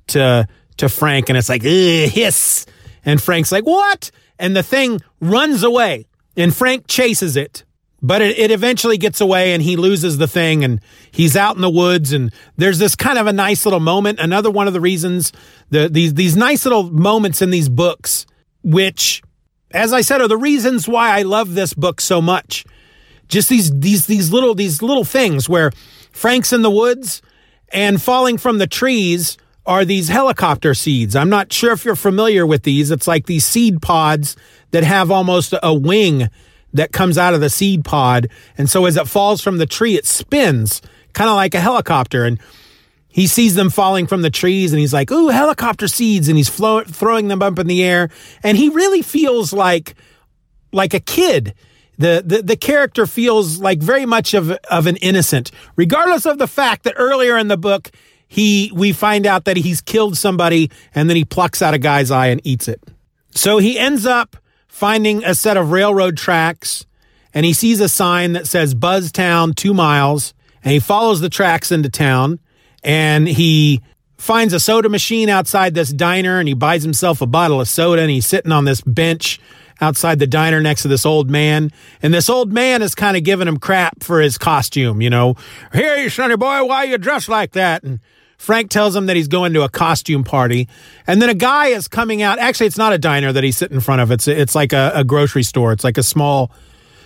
to, 0.08 0.48
to 0.78 0.90
Frank. 0.90 1.30
And 1.30 1.38
it's 1.38 1.50
like, 1.50 1.64
hiss. 1.64 2.66
And 3.06 3.22
Frank's 3.22 3.52
like, 3.52 3.66
what? 3.66 4.12
and 4.40 4.56
the 4.56 4.64
thing 4.64 5.00
runs 5.22 5.64
away 5.64 6.06
and 6.36 6.54
Frank 6.54 6.88
chases 6.88 7.38
it. 7.38 7.64
But 8.06 8.22
it, 8.22 8.38
it 8.38 8.52
eventually 8.52 8.98
gets 8.98 9.22
away 9.22 9.54
and 9.54 9.64
he 9.64 9.78
loses 9.78 10.18
the 10.18 10.28
thing 10.28 10.66
and 10.66 10.82
he's 11.10 11.38
out 11.38 11.56
in 11.56 11.62
the 11.62 11.70
woods 11.70 12.12
and 12.12 12.34
there's 12.58 12.78
this 12.78 12.96
kind 12.96 13.18
of 13.18 13.28
a 13.28 13.34
nice 13.34 13.66
little 13.66 13.80
moment. 13.80 14.20
Another 14.20 14.52
one 14.52 14.68
of 14.68 14.74
the 14.74 14.82
reasons 14.82 15.32
the, 15.70 15.88
these, 15.88 16.14
these 16.14 16.36
nice 16.36 16.66
little 16.66 16.84
moments 16.84 17.42
in 17.42 17.50
these 17.50 17.70
books, 17.70 18.26
which, 18.62 19.24
as 19.72 19.94
I 19.94 20.02
said, 20.02 20.20
are 20.20 20.28
the 20.28 20.38
reasons 20.38 20.88
why 20.88 21.18
I 21.18 21.22
love 21.22 21.54
this 21.54 21.74
book 21.74 22.02
so 22.02 22.22
much. 22.22 22.66
Just 23.30 23.48
these, 23.48 23.72
these, 23.80 24.06
these 24.06 24.34
little, 24.34 24.54
these 24.54 24.82
little 24.82 25.06
things 25.06 25.48
where 25.48 25.72
Frank's 26.12 26.52
in 26.52 26.62
the 26.62 26.70
woods 26.70 27.22
and 27.72 28.02
falling 28.02 28.38
from 28.38 28.58
the 28.58 28.68
trees 28.68 29.38
are 29.66 29.86
these 29.86 30.10
helicopter 30.10 30.74
seeds. 30.74 31.16
I'm 31.16 31.30
not 31.30 31.54
sure 31.54 31.72
if 31.72 31.86
you're 31.86 31.96
familiar 31.96 32.46
with 32.46 32.64
these. 32.64 32.92
It's 32.92 33.08
like 33.08 33.28
these 33.28 33.46
seed 33.46 33.82
pods 33.82 34.36
that 34.72 34.84
have 34.84 35.10
almost 35.10 35.54
a 35.64 35.74
wing 35.74 36.28
that 36.74 36.92
comes 36.92 37.18
out 37.18 37.34
of 37.34 37.42
the 37.42 37.50
seed 37.50 37.86
pod. 37.86 38.30
And 38.58 38.70
so 38.70 38.86
as 38.86 38.98
it 38.98 39.08
falls 39.08 39.42
from 39.42 39.58
the 39.58 39.66
tree, 39.66 39.96
it 39.96 40.06
spins 40.06 40.82
kind 41.14 41.30
of 41.30 41.36
like 41.36 41.56
a 41.56 41.60
helicopter. 41.60 42.26
And 42.26 42.40
he 43.08 43.28
sees 43.28 43.56
them 43.56 43.70
falling 43.70 44.08
from 44.08 44.24
the 44.24 44.30
trees 44.30 44.74
and 44.74 44.80
he's 44.80 44.94
like, 44.94 45.12
Ooh, 45.12 45.30
helicopter 45.30 45.88
seeds. 45.88 46.28
And 46.28 46.38
he's 46.38 46.50
throwing 46.50 47.28
them 47.28 47.42
up 47.42 47.60
in 47.60 47.68
the 47.68 47.84
air. 47.84 48.10
And 48.42 48.58
he 48.58 48.70
really 48.70 49.02
feels 49.02 49.54
like, 49.54 49.96
like 50.72 50.94
a 50.94 51.00
kid. 51.00 51.54
The, 52.00 52.24
the, 52.26 52.42
the 52.42 52.58
character 52.58 53.06
feels 53.06 53.60
like 53.60 53.80
very 53.80 54.08
much 54.08 54.34
of, 54.34 54.50
of 54.52 54.88
an 54.88 54.96
innocent, 54.98 55.52
regardless 55.76 56.26
of 56.26 56.40
the 56.40 56.48
fact 56.48 56.84
that 56.84 56.96
earlier 56.98 57.38
in 57.38 57.50
the 57.50 57.58
book, 57.58 57.92
he 58.28 58.72
we 58.74 58.94
find 58.94 59.28
out 59.28 59.46
that 59.46 59.58
he's 59.58 59.80
killed 59.80 60.18
somebody 60.18 60.72
and 60.96 61.08
then 61.08 61.16
he 61.16 61.24
plucks 61.24 61.62
out 61.62 61.76
a 61.76 61.78
guy's 61.78 62.10
eye 62.10 62.28
and 62.28 62.42
eats 62.44 62.68
it. 62.68 62.82
So 63.30 63.60
he 63.60 63.78
ends 63.78 64.08
up 64.08 64.38
finding 64.74 65.24
a 65.24 65.36
set 65.36 65.56
of 65.56 65.70
railroad 65.70 66.18
tracks 66.18 66.84
and 67.32 67.46
he 67.46 67.54
sees 67.54 67.80
a 67.80 67.88
sign 67.88 68.34
that 68.34 68.48
says 68.48 68.74
Buzztown 68.74 69.56
2 69.56 69.72
miles 69.72 70.34
and 70.64 70.74
he 70.74 70.80
follows 70.80 71.22
the 71.22 71.30
tracks 71.30 71.72
into 71.72 71.90
town 71.90 72.40
and 72.84 73.28
he 73.28 73.84
finds 74.18 74.52
a 74.52 74.60
soda 74.60 74.90
machine 74.90 75.30
outside 75.30 75.76
this 75.76 75.94
diner 75.94 76.40
and 76.40 76.48
he 76.48 76.56
buys 76.56 76.82
himself 76.82 77.22
a 77.22 77.28
bottle 77.28 77.62
of 77.62 77.68
soda 77.68 78.02
and 78.02 78.10
he's 78.10 78.26
sitting 78.26 78.52
on 78.52 78.66
this 78.66 78.82
bench 78.82 79.40
outside 79.80 80.18
the 80.18 80.26
diner 80.26 80.60
next 80.60 80.82
to 80.82 80.88
this 80.88 81.06
old 81.06 81.30
man. 81.30 81.72
And 82.02 82.12
this 82.12 82.28
old 82.28 82.52
man 82.52 82.82
is 82.82 82.96
kind 82.96 83.16
of 83.16 83.24
giving 83.24 83.48
him 83.48 83.58
crap 83.58 84.04
for 84.04 84.22
his 84.22 84.40
costume, 84.40 85.02
you 85.02 85.10
know. 85.12 85.36
Here, 85.72 85.98
you 85.98 86.10
sonny 86.10 86.36
boy, 86.36 86.66
why 86.66 86.86
you 86.86 86.98
dressed 86.98 87.30
like 87.30 87.52
that? 87.52 87.84
And 87.84 88.00
Frank 88.44 88.70
tells 88.70 88.94
him 88.94 89.06
that 89.06 89.16
he's 89.16 89.30
going 89.30 89.54
to 89.54 89.62
a 89.62 89.70
costume 89.70 90.26
party. 90.26 90.68
And 91.08 91.22
then 91.22 91.30
a 91.30 91.34
guy 91.34 91.68
is 91.68 91.88
coming 91.88 92.22
out. 92.22 92.40
Actually, 92.40 92.68
it's 92.68 92.78
not 92.78 92.92
a 92.92 92.98
diner 92.98 93.32
that 93.32 93.42
he's 93.42 93.56
sitting 93.56 93.76
in 93.76 93.80
front 93.80 94.02
of. 94.02 94.12
It's, 94.12 94.28
it's 94.28 94.54
like 94.54 94.74
a, 94.74 94.92
a 94.94 95.06
grocery 95.06 95.44
store. 95.44 95.72
It's 95.72 95.86
like 95.86 95.98
a 95.98 96.04
small, 96.04 96.52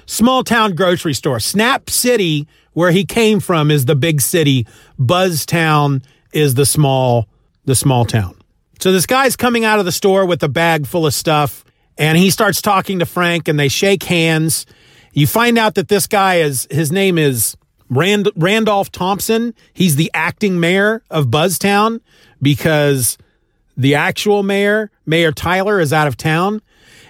small 0.07 0.43
town 0.43 0.73
grocery 0.73 1.13
store. 1.13 1.39
Snap 1.39 1.91
City, 1.91 2.47
where 2.73 2.89
he 2.89 3.05
came 3.05 3.39
from, 3.39 3.69
is 3.69 3.85
the 3.85 3.95
big 3.95 4.19
city. 4.19 4.65
Buzztown 4.99 6.03
is 6.33 6.55
the 6.55 6.65
small, 6.65 7.27
the 7.65 7.75
small 7.75 8.03
town. 8.03 8.35
So 8.79 8.91
this 8.91 9.05
guy's 9.05 9.35
coming 9.35 9.63
out 9.63 9.77
of 9.77 9.85
the 9.85 9.91
store 9.91 10.25
with 10.25 10.41
a 10.41 10.49
bag 10.49 10.87
full 10.87 11.05
of 11.05 11.13
stuff 11.13 11.63
and 11.99 12.17
he 12.17 12.31
starts 12.31 12.63
talking 12.63 12.97
to 12.97 13.05
Frank 13.05 13.47
and 13.47 13.59
they 13.59 13.67
shake 13.67 14.01
hands. 14.01 14.65
You 15.13 15.27
find 15.27 15.59
out 15.59 15.75
that 15.75 15.87
this 15.87 16.07
guy 16.07 16.37
is, 16.37 16.67
his 16.71 16.91
name 16.91 17.19
is 17.19 17.55
Rand- 17.89 18.31
Randolph 18.35 18.91
Thompson, 18.91 19.53
he's 19.73 19.95
the 19.95 20.11
acting 20.13 20.59
mayor 20.59 21.03
of 21.09 21.27
Buzztown 21.27 22.01
because 22.41 23.17
the 23.75 23.95
actual 23.95 24.43
mayor, 24.43 24.91
Mayor 25.05 25.31
Tyler, 25.31 25.79
is 25.79 25.93
out 25.93 26.07
of 26.07 26.17
town. 26.17 26.61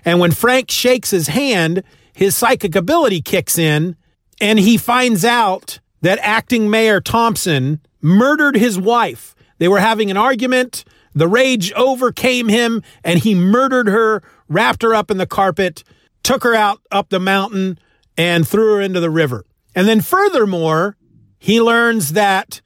And 0.06 0.20
when 0.20 0.32
Frank 0.32 0.70
shakes 0.70 1.12
his 1.12 1.28
hand, 1.28 1.84
his 2.14 2.36
psychic 2.36 2.76
ability 2.76 3.22
kicks 3.22 3.58
in 3.58 3.96
and 4.40 4.60
he 4.60 4.78
finds 4.78 5.26
out 5.26 5.80
that 6.02 6.20
acting 6.22 6.70
Mayor 6.70 7.02
Thompson 7.02 7.80
murdered 8.02 8.56
his 8.56 8.80
wife. 8.80 9.36
They 9.58 9.68
were 9.68 9.80
having 9.80 10.12
an 10.12 10.18
argument. 10.18 10.86
The 11.16 11.28
rage 11.28 11.72
overcame 11.74 12.48
him 12.48 12.84
and 13.04 13.20
he 13.20 13.34
murdered 13.34 13.88
her, 13.88 14.22
wrapped 14.48 14.84
her 14.84 14.94
up 14.94 15.10
in 15.10 15.18
the 15.18 15.26
carpet, 15.26 15.84
took 16.22 16.44
her 16.44 16.54
out 16.54 16.80
up 16.92 17.10
the 17.10 17.20
mountain, 17.20 17.80
and 18.18 18.48
threw 18.48 18.76
her 18.76 18.82
into 18.82 19.00
the 19.00 19.10
river. 19.10 19.46
And 19.78 19.88
then 19.88 20.02
furthermore, 20.02 20.98
he 21.38 21.62
learns 21.62 22.14
that 22.14 22.62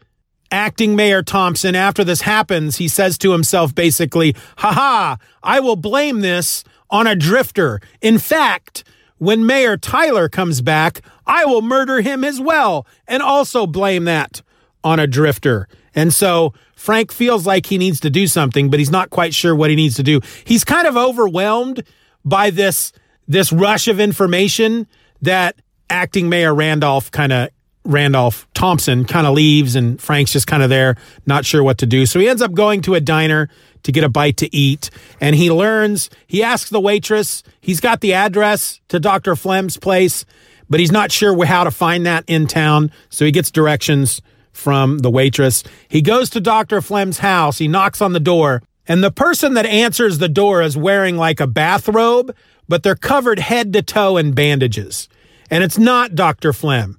acting 0.50 0.96
Mayor 0.96 1.22
Thompson, 1.22 1.76
after 1.76 2.06
this 2.06 2.22
happens, 2.22 2.78
he 2.78 2.88
says 2.88 3.18
to 3.18 3.34
himself 3.34 3.76
basically, 3.76 4.34
haha, 4.56 5.18
I 5.44 5.60
will 5.60 5.76
blame 5.76 6.22
this 6.22 6.64
on 6.90 7.08
a 7.08 7.16
drifter. 7.18 7.82
In 8.00 8.18
fact, 8.18 8.86
when 9.18 9.46
Mayor 9.46 9.76
Tyler 9.76 10.30
comes 10.30 10.62
back, 10.62 11.02
I 11.28 11.44
will 11.44 11.62
murder 11.62 12.00
him 12.00 12.24
as 12.24 12.40
well 12.40 12.88
and 13.10 13.22
also 13.22 13.68
blame 13.68 14.06
that 14.06 14.42
on 14.82 14.98
a 14.98 15.06
drifter. 15.06 15.68
And 15.94 16.14
so 16.14 16.54
Frank 16.78 17.12
feels 17.12 17.46
like 17.46 17.66
he 17.66 17.78
needs 17.78 18.00
to 18.00 18.10
do 18.10 18.26
something, 18.26 18.70
but 18.70 18.80
he's 18.80 18.90
not 18.90 19.10
quite 19.10 19.34
sure 19.34 19.54
what 19.54 19.70
he 19.70 19.76
needs 19.76 19.98
to 19.98 20.04
do. 20.04 20.22
He's 20.46 20.64
kind 20.64 20.88
of 20.88 20.96
overwhelmed 20.96 21.84
by 22.24 22.52
this, 22.52 22.94
this 23.28 23.52
rush 23.52 23.90
of 23.90 24.00
information 24.00 24.88
that 25.22 25.58
acting 25.92 26.30
Mayor 26.30 26.56
Randolph 26.56 27.12
kind 27.12 27.32
of 27.32 27.50
Randolph 27.84 28.48
Thompson 28.54 29.06
kind 29.06 29.26
of 29.26 29.34
leaves 29.34 29.76
and 29.76 30.00
Frank's 30.00 30.32
just 30.32 30.48
kind 30.48 30.64
of 30.64 30.70
there, 30.70 30.96
not 31.26 31.46
sure 31.46 31.64
what 31.64 31.80
to 31.80 31.86
do. 31.86 32.06
So 32.06 32.20
he 32.20 32.30
ends 32.30 32.42
up 32.42 32.54
going 32.54 32.82
to 32.84 32.96
a 32.96 33.02
diner 33.02 33.50
to 33.84 33.92
get 33.92 34.04
a 34.04 34.10
bite 34.10 34.38
to 34.38 34.56
eat. 34.56 34.92
And 35.20 35.36
he 35.36 35.52
learns, 35.52 36.10
he 36.28 36.44
asks 36.44 36.70
the 36.70 36.80
waitress, 36.80 37.44
he's 37.60 37.80
got 37.80 38.02
the 38.02 38.14
address 38.14 38.80
to 38.90 39.00
Dr. 39.00 39.36
Flem's 39.36 39.78
place, 39.78 40.26
but 40.70 40.80
he's 40.80 40.92
not 40.92 41.12
sure 41.12 41.44
how 41.46 41.64
to 41.64 41.72
find 41.72 42.06
that 42.06 42.24
in 42.28 42.46
town. 42.48 42.92
So 43.10 43.26
he 43.26 43.32
gets 43.32 43.50
directions 43.50 44.22
from 44.54 45.00
the 45.00 45.10
waitress. 45.10 45.64
He 45.88 46.02
goes 46.02 46.30
to 46.32 46.42
Dr. 46.42 46.82
Flem's 46.82 47.20
house, 47.20 47.58
he 47.58 47.68
knocks 47.68 48.02
on 48.02 48.14
the 48.14 48.20
door, 48.20 48.62
and 48.88 49.04
the 49.04 49.12
person 49.12 49.56
that 49.56 49.66
answers 49.66 50.20
the 50.20 50.30
door 50.30 50.62
is 50.62 50.78
wearing 50.78 51.18
like 51.18 51.40
a 51.40 51.48
bathrobe, 51.48 52.36
but 52.68 52.84
they're 52.84 52.96
covered 52.96 53.40
head 53.40 53.74
to 53.74 53.82
toe 53.82 54.18
in 54.18 54.34
bandages 54.34 55.10
and 55.52 55.64
it's 55.64 55.78
not 55.78 56.16
Dr. 56.16 56.54
Flem. 56.54 56.98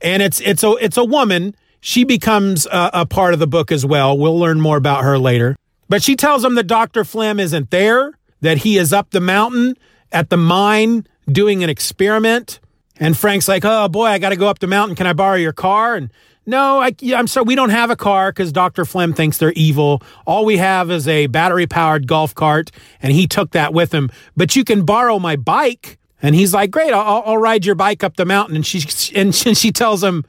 And 0.00 0.22
it's 0.22 0.40
it's 0.40 0.62
a 0.62 0.72
it's 0.72 0.98
a 0.98 1.04
woman. 1.04 1.56
She 1.80 2.04
becomes 2.04 2.66
a, 2.66 2.90
a 2.92 3.06
part 3.06 3.34
of 3.34 3.40
the 3.40 3.46
book 3.46 3.72
as 3.72 3.84
well. 3.84 4.16
We'll 4.16 4.38
learn 4.38 4.60
more 4.60 4.76
about 4.76 5.02
her 5.02 5.18
later. 5.18 5.56
But 5.88 6.02
she 6.02 6.14
tells 6.14 6.44
him 6.44 6.54
that 6.54 6.66
Dr. 6.66 7.04
Flem 7.04 7.40
isn't 7.40 7.70
there, 7.70 8.12
that 8.40 8.58
he 8.58 8.78
is 8.78 8.92
up 8.92 9.10
the 9.10 9.20
mountain 9.20 9.76
at 10.12 10.30
the 10.30 10.36
mine 10.36 11.06
doing 11.26 11.64
an 11.64 11.70
experiment. 11.70 12.60
And 12.98 13.16
Frank's 13.16 13.48
like, 13.48 13.64
"Oh 13.64 13.88
boy, 13.88 14.06
I 14.06 14.18
got 14.18 14.28
to 14.28 14.36
go 14.36 14.46
up 14.46 14.60
the 14.60 14.66
mountain. 14.66 14.94
Can 14.94 15.06
I 15.06 15.14
borrow 15.14 15.36
your 15.36 15.52
car?" 15.52 15.96
And 15.96 16.12
no, 16.46 16.78
I, 16.78 16.94
am 17.02 17.26
sorry, 17.26 17.44
we 17.44 17.54
don't 17.54 17.70
have 17.70 17.90
a 17.90 17.96
car 17.96 18.30
because 18.30 18.52
Dr. 18.52 18.84
Flem 18.84 19.14
thinks 19.14 19.38
they're 19.38 19.52
evil. 19.52 20.02
All 20.26 20.44
we 20.44 20.58
have 20.58 20.90
is 20.90 21.08
a 21.08 21.26
battery 21.26 21.66
powered 21.66 22.06
golf 22.06 22.34
cart, 22.34 22.70
and 23.00 23.12
he 23.12 23.26
took 23.26 23.52
that 23.52 23.72
with 23.72 23.92
him. 23.92 24.10
But 24.36 24.54
you 24.54 24.62
can 24.62 24.84
borrow 24.84 25.18
my 25.18 25.36
bike. 25.36 25.98
And 26.24 26.34
he's 26.34 26.54
like, 26.54 26.70
"Great, 26.70 26.90
I'll, 26.90 27.22
I'll 27.26 27.36
ride 27.36 27.66
your 27.66 27.74
bike 27.74 28.02
up 28.02 28.16
the 28.16 28.24
mountain." 28.24 28.56
And 28.56 28.64
she 28.64 28.80
and 29.14 29.34
she 29.34 29.70
tells 29.70 30.02
him, 30.02 30.24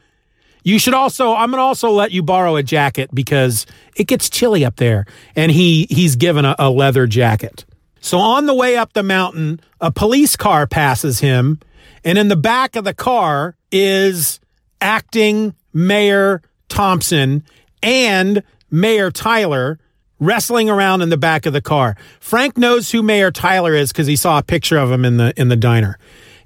"You 0.62 0.77
should 0.77 0.93
also. 0.93 1.34
I'm 1.34 1.51
gonna 1.51 1.63
also 1.63 1.89
let 1.89 2.12
you 2.12 2.21
borrow 2.21 2.58
a 2.58 2.63
jacket 2.63 3.10
because 3.13 3.65
it 3.95 4.03
gets 4.03 4.29
chilly 4.29 4.65
up 4.65 4.75
there." 4.75 5.05
And 5.38 5.53
he 5.53 5.88
he's 5.89 6.17
given 6.17 6.43
a, 6.43 6.53
a 6.60 6.69
leather 6.69 7.08
jacket. 7.08 7.63
So 8.01 8.17
on 8.17 8.45
the 8.45 8.53
way 8.53 8.75
up 8.75 8.91
the 8.91 9.03
mountain, 9.03 9.62
a 9.79 9.89
police 9.89 10.36
car 10.36 10.67
passes 10.67 11.21
him, 11.21 11.62
and 12.03 12.17
in 12.17 12.27
the 12.27 12.36
back 12.36 12.75
of 12.75 12.84
the 12.84 12.93
car 12.93 13.55
is 13.71 14.41
acting 14.81 15.55
Mayor 15.73 16.41
Thompson 16.67 17.45
and 17.81 18.43
Mayor 18.69 19.12
Tyler 19.12 19.79
wrestling 20.19 20.69
around 20.69 21.01
in 21.01 21.10
the 21.10 21.17
back 21.17 21.45
of 21.45 21.54
the 21.54 21.62
car. 21.62 21.95
Frank 22.19 22.58
knows 22.58 22.91
who 22.91 23.04
Mayor 23.04 23.32
Tyler 23.32 23.73
is 23.73 23.91
because 23.91 24.08
he 24.08 24.15
saw 24.15 24.39
a 24.39 24.43
picture 24.43 24.78
of 24.78 24.91
him 24.91 25.06
in 25.06 25.17
the 25.17 25.34
in 25.39 25.49
the 25.49 25.56
diner. 25.56 25.97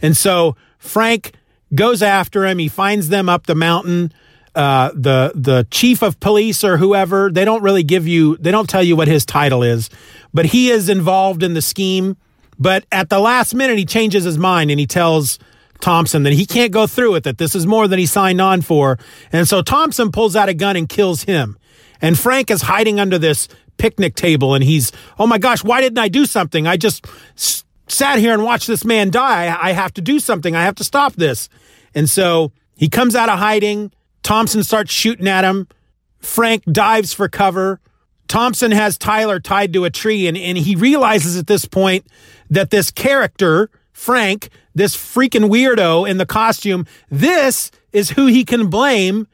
And 0.02 0.16
so 0.18 0.56
Frank 0.78 1.34
goes 1.76 2.02
after 2.02 2.46
him. 2.46 2.60
He 2.60 2.68
finds 2.68 3.10
them 3.10 3.30
up 3.30 3.46
the 3.46 3.56
mountain. 3.56 4.12
Uh, 4.56 4.90
the 4.96 5.32
the 5.36 5.68
chief 5.70 6.02
of 6.02 6.20
police 6.20 6.64
or 6.64 6.78
whoever 6.78 7.32
they 7.32 7.46
don't 7.46 7.62
really 7.62 7.84
give 7.84 8.08
you 8.08 8.36
they 8.38 8.52
don't 8.52 8.68
tell 8.68 8.84
you 8.84 8.96
what 8.96 9.08
his 9.08 9.24
title 9.26 9.62
is, 9.64 9.90
but 10.34 10.48
he 10.48 10.72
is 10.72 10.90
involved 10.90 11.44
in 11.44 11.54
the 11.54 11.62
scheme 11.62 12.18
But 12.60 12.86
at 12.92 13.10
the 13.10 13.20
last 13.20 13.54
minute, 13.56 13.78
he 13.78 13.86
changes 13.86 14.26
his 14.26 14.38
mind 14.38 14.70
and 14.70 14.80
he 14.80 14.86
tells 14.86 15.40
Thompson 15.80 16.24
that 16.24 16.34
he 16.34 16.46
can't 16.46 16.74
go 16.74 16.88
through 16.88 17.14
with 17.14 17.26
it. 17.26 17.38
This 17.38 17.56
is 17.56 17.66
more 17.66 17.88
than 17.88 18.00
he 18.00 18.06
signed 18.06 18.42
on 18.42 18.62
for. 18.62 18.98
And 19.32 19.48
so 19.48 19.62
Thompson 19.62 20.12
pulls 20.12 20.36
out 20.36 20.50
a 20.50 20.54
gun 20.54 20.76
and 20.76 20.90
kills 20.90 21.24
him. 21.24 21.58
And 22.02 22.18
Frank 22.18 22.50
is 22.50 22.62
hiding 22.62 23.00
under 23.00 23.18
this 23.18 23.48
picnic 23.78 24.16
table 24.16 24.54
and 24.54 24.64
he's, 24.64 24.92
oh 25.18 25.28
my 25.28 25.38
gosh, 25.38 25.64
why 25.64 25.82
didn't 25.82 25.98
I 25.98 26.10
do 26.10 26.26
something? 26.26 26.68
I 26.68 26.78
just 26.78 27.06
s- 27.36 27.64
sat 27.88 28.20
here 28.20 28.34
and 28.34 28.44
watched 28.44 28.68
this 28.68 28.86
man 28.86 29.10
die. 29.10 29.56
I 29.60 29.72
have 29.72 29.94
to 29.96 30.02
do 30.02 30.20
something. 30.20 30.56
I 30.56 30.64
have 30.64 30.76
to 30.76 30.84
stop 30.84 31.14
this. 31.14 31.50
And 31.96 32.10
so 32.10 32.52
he 32.76 32.90
comes 32.90 33.16
out 33.16 33.30
of 33.30 33.40
hiding. 33.40 33.92
Thompson 34.22 34.64
starts 34.64 34.92
shooting 34.92 35.28
at 35.28 35.44
him. 35.44 35.68
Frank 36.20 36.64
dives 36.66 37.14
for 37.14 37.28
cover. 37.30 37.80
Thompson 38.28 38.72
has 38.72 38.98
Tyler 38.98 39.40
tied 39.40 39.74
to 39.74 39.86
a 39.86 39.90
tree 39.90 40.28
and, 40.28 40.38
and 40.38 40.58
he 40.58 40.76
realizes 40.76 41.36
at 41.36 41.48
this 41.48 41.66
point 41.66 42.06
that 42.50 42.70
this 42.70 42.92
character, 42.92 43.70
Frank, 43.92 44.50
this 44.76 44.96
freaking 44.96 45.50
weirdo 45.50 46.08
in 46.08 46.18
the 46.18 46.26
costume, 46.26 46.86
this 47.10 47.72
is 47.92 48.12
who 48.12 48.28
he 48.28 48.46
can 48.46 48.68
blame 48.68 49.28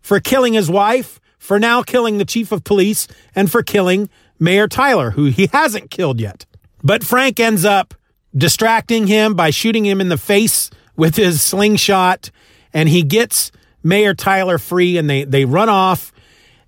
for 0.00 0.18
killing 0.18 0.54
his 0.54 0.68
wife, 0.68 1.20
for 1.42 1.58
now 1.58 1.82
killing 1.82 2.18
the 2.18 2.24
chief 2.24 2.52
of 2.52 2.62
police, 2.62 3.08
and 3.34 3.50
for 3.50 3.64
killing 3.64 4.08
Mayor 4.38 4.68
Tyler, 4.68 5.10
who 5.10 5.24
he 5.24 5.48
hasn't 5.52 5.90
killed 5.90 6.20
yet. 6.20 6.46
But 6.84 7.02
Frank 7.02 7.40
ends 7.40 7.64
up 7.64 7.94
distracting 8.32 9.08
him 9.08 9.34
by 9.34 9.50
shooting 9.50 9.84
him 9.84 10.00
in 10.00 10.08
the 10.08 10.16
face 10.16 10.70
with 10.96 11.16
his 11.16 11.42
slingshot, 11.42 12.30
and 12.72 12.88
he 12.88 13.02
gets 13.02 13.50
Mayor 13.82 14.14
Tyler 14.14 14.56
free, 14.56 14.96
and 14.96 15.10
they 15.10 15.24
they 15.24 15.44
run 15.44 15.68
off, 15.68 16.12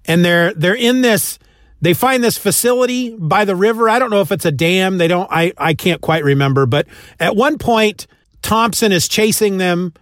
and 0.07 0.25
they're 0.25 0.53
they're 0.55 0.75
in 0.75 1.03
this. 1.03 1.39
They 1.81 1.95
find 1.95 2.25
this 2.25 2.37
facility 2.37 3.15
by 3.17 3.45
the 3.45 3.55
river. 3.55 3.89
I 3.89 4.01
don't 4.01 4.11
know 4.11 4.23
if 4.23 4.33
it's 4.33 4.45
a 4.45 4.53
dam. 4.53 4.99
They 4.99 5.07
don't. 5.07 5.31
I 5.31 5.53
I 5.57 5.75
can't 5.75 6.01
quite 6.01 6.25
remember. 6.25 6.67
But 6.67 6.89
at 7.21 7.37
one 7.37 7.59
point, 7.59 8.09
Thompson 8.43 8.91
is 8.91 9.07
chasing 9.07 9.59
them 9.59 9.95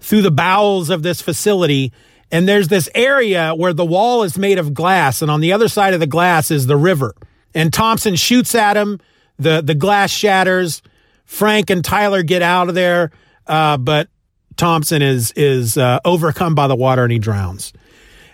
through 0.00 0.22
the 0.22 0.32
bowels 0.32 0.90
of 0.90 1.04
this 1.04 1.22
facility. 1.22 1.92
And 2.32 2.48
there's 2.48 2.68
this 2.68 2.88
area 2.94 3.54
where 3.54 3.72
the 3.72 3.84
wall 3.84 4.22
is 4.22 4.38
made 4.38 4.58
of 4.58 4.72
glass, 4.72 5.20
and 5.22 5.30
on 5.30 5.40
the 5.40 5.52
other 5.52 5.68
side 5.68 5.94
of 5.94 6.00
the 6.00 6.06
glass 6.06 6.50
is 6.50 6.66
the 6.66 6.76
river. 6.76 7.14
And 7.54 7.72
Thompson 7.72 8.14
shoots 8.16 8.54
at 8.54 8.76
him. 8.76 9.00
The 9.38 9.60
the 9.60 9.74
glass 9.74 10.10
shatters. 10.10 10.82
Frank 11.24 11.70
and 11.70 11.84
Tyler 11.84 12.24
get 12.24 12.42
out 12.42 12.68
of 12.68 12.74
there, 12.74 13.12
uh, 13.46 13.76
but 13.76 14.08
Thompson 14.56 15.00
is 15.00 15.32
is 15.36 15.78
uh, 15.78 16.00
overcome 16.04 16.54
by 16.54 16.66
the 16.66 16.76
water 16.76 17.04
and 17.04 17.12
he 17.12 17.18
drowns. 17.18 17.72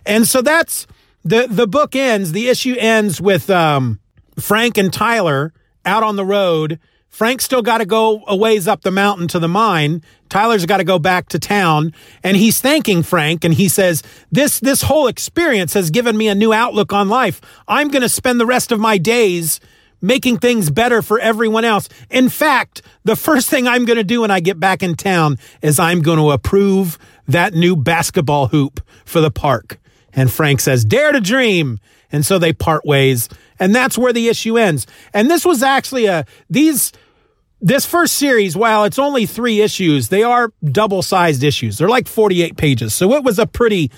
And 0.05 0.27
so 0.27 0.43
that's 0.43 0.87
the 1.25 1.47
the 1.49 1.67
book 1.67 1.95
ends. 1.95 2.33
The 2.33 2.49
issue 2.49 2.75
ends 2.79 3.21
with 3.21 3.51
um, 3.51 4.01
Frank 4.39 4.79
and 4.79 4.93
Tyler 4.93 5.53
out 5.85 6.03
on 6.03 6.17
the 6.17 6.25
road. 6.25 6.81
Frank's 7.17 7.47
still 7.47 7.63
got 7.63 7.79
to 7.79 7.87
go 7.87 8.23
a 8.27 8.37
ways 8.37 8.69
up 8.69 8.83
the 8.83 8.91
mountain 8.91 9.27
to 9.29 9.39
the 9.39 9.49
mine. 9.49 10.03
Tyler's 10.29 10.67
got 10.67 10.77
to 10.77 10.85
go 10.85 10.99
back 10.99 11.31
to 11.31 11.39
town, 11.39 11.95
and 12.23 12.37
he's 12.37 12.61
thanking 12.61 13.03
Frank, 13.03 13.43
and 13.43 13.55
he 13.55 13.71
says, 13.71 14.03
"This 14.31 14.61
this 14.61 14.83
whole 14.83 15.07
experience 15.07 15.73
has 15.73 15.89
given 15.89 16.15
me 16.15 16.29
a 16.29 16.35
new 16.35 16.53
outlook 16.53 16.93
on 16.93 17.09
life. 17.09 17.41
I'm 17.67 17.89
going 17.89 18.03
to 18.03 18.11
spend 18.11 18.39
the 18.39 18.45
rest 18.45 18.71
of 18.71 18.81
my 18.81 18.99
days." 18.99 19.61
making 20.03 20.37
things 20.37 20.69
better 20.69 21.01
for 21.01 21.19
everyone 21.19 21.65
else. 21.65 21.89
In 22.11 22.29
fact, 22.29 22.83
the 23.05 23.17
first 23.17 23.49
thing 23.49 23.67
I'm 23.67 23.87
going 23.87 23.97
to 23.97 24.05
do 24.05 24.21
when 24.21 24.31
I 24.31 24.41
get 24.41 24.61
back 24.61 24.83
in 24.83 24.95
town 24.95 25.39
is 25.63 25.81
I'm 25.81 26.03
going 26.03 26.19
to 26.19 26.33
approve 26.33 26.99
that 27.27 27.55
new 27.55 27.75
basketball 27.75 28.49
hoop 28.49 28.79
for 29.07 29.23
the 29.23 29.31
park. 29.31 29.79
And 30.13 30.31
Frank 30.31 30.61
says, 30.61 30.85
Dare 30.85 31.13
to 31.13 31.21
dream. 31.21 31.81
And 32.13 32.27
so 32.27 32.39
they 32.39 32.53
part 32.53 32.85
ways. 32.85 33.31
And 33.59 33.75
that's 33.75 33.97
where 33.97 34.13
the 34.13 34.29
issue 34.29 34.59
ends. 34.59 34.87
And 35.15 35.31
this 35.31 35.47
was 35.47 35.63
actually 35.63 36.07
a, 36.07 36.27
these, 36.51 36.93
this 37.61 37.87
first 37.87 38.15
series, 38.15 38.57
while 38.57 38.85
it's 38.85 38.99
only 38.99 39.27
three 39.27 39.61
issues, 39.61 40.09
they 40.09 40.23
are 40.23 40.53
double 40.65 41.03
sized 41.03 41.43
issues. 41.43 41.79
They're 41.79 41.89
like 41.89 42.07
48 42.07 42.57
pages. 42.57 42.95
So 42.95 43.13
it 43.15 43.25
was 43.25 43.39
a 43.39 43.47
pretty 43.47 43.91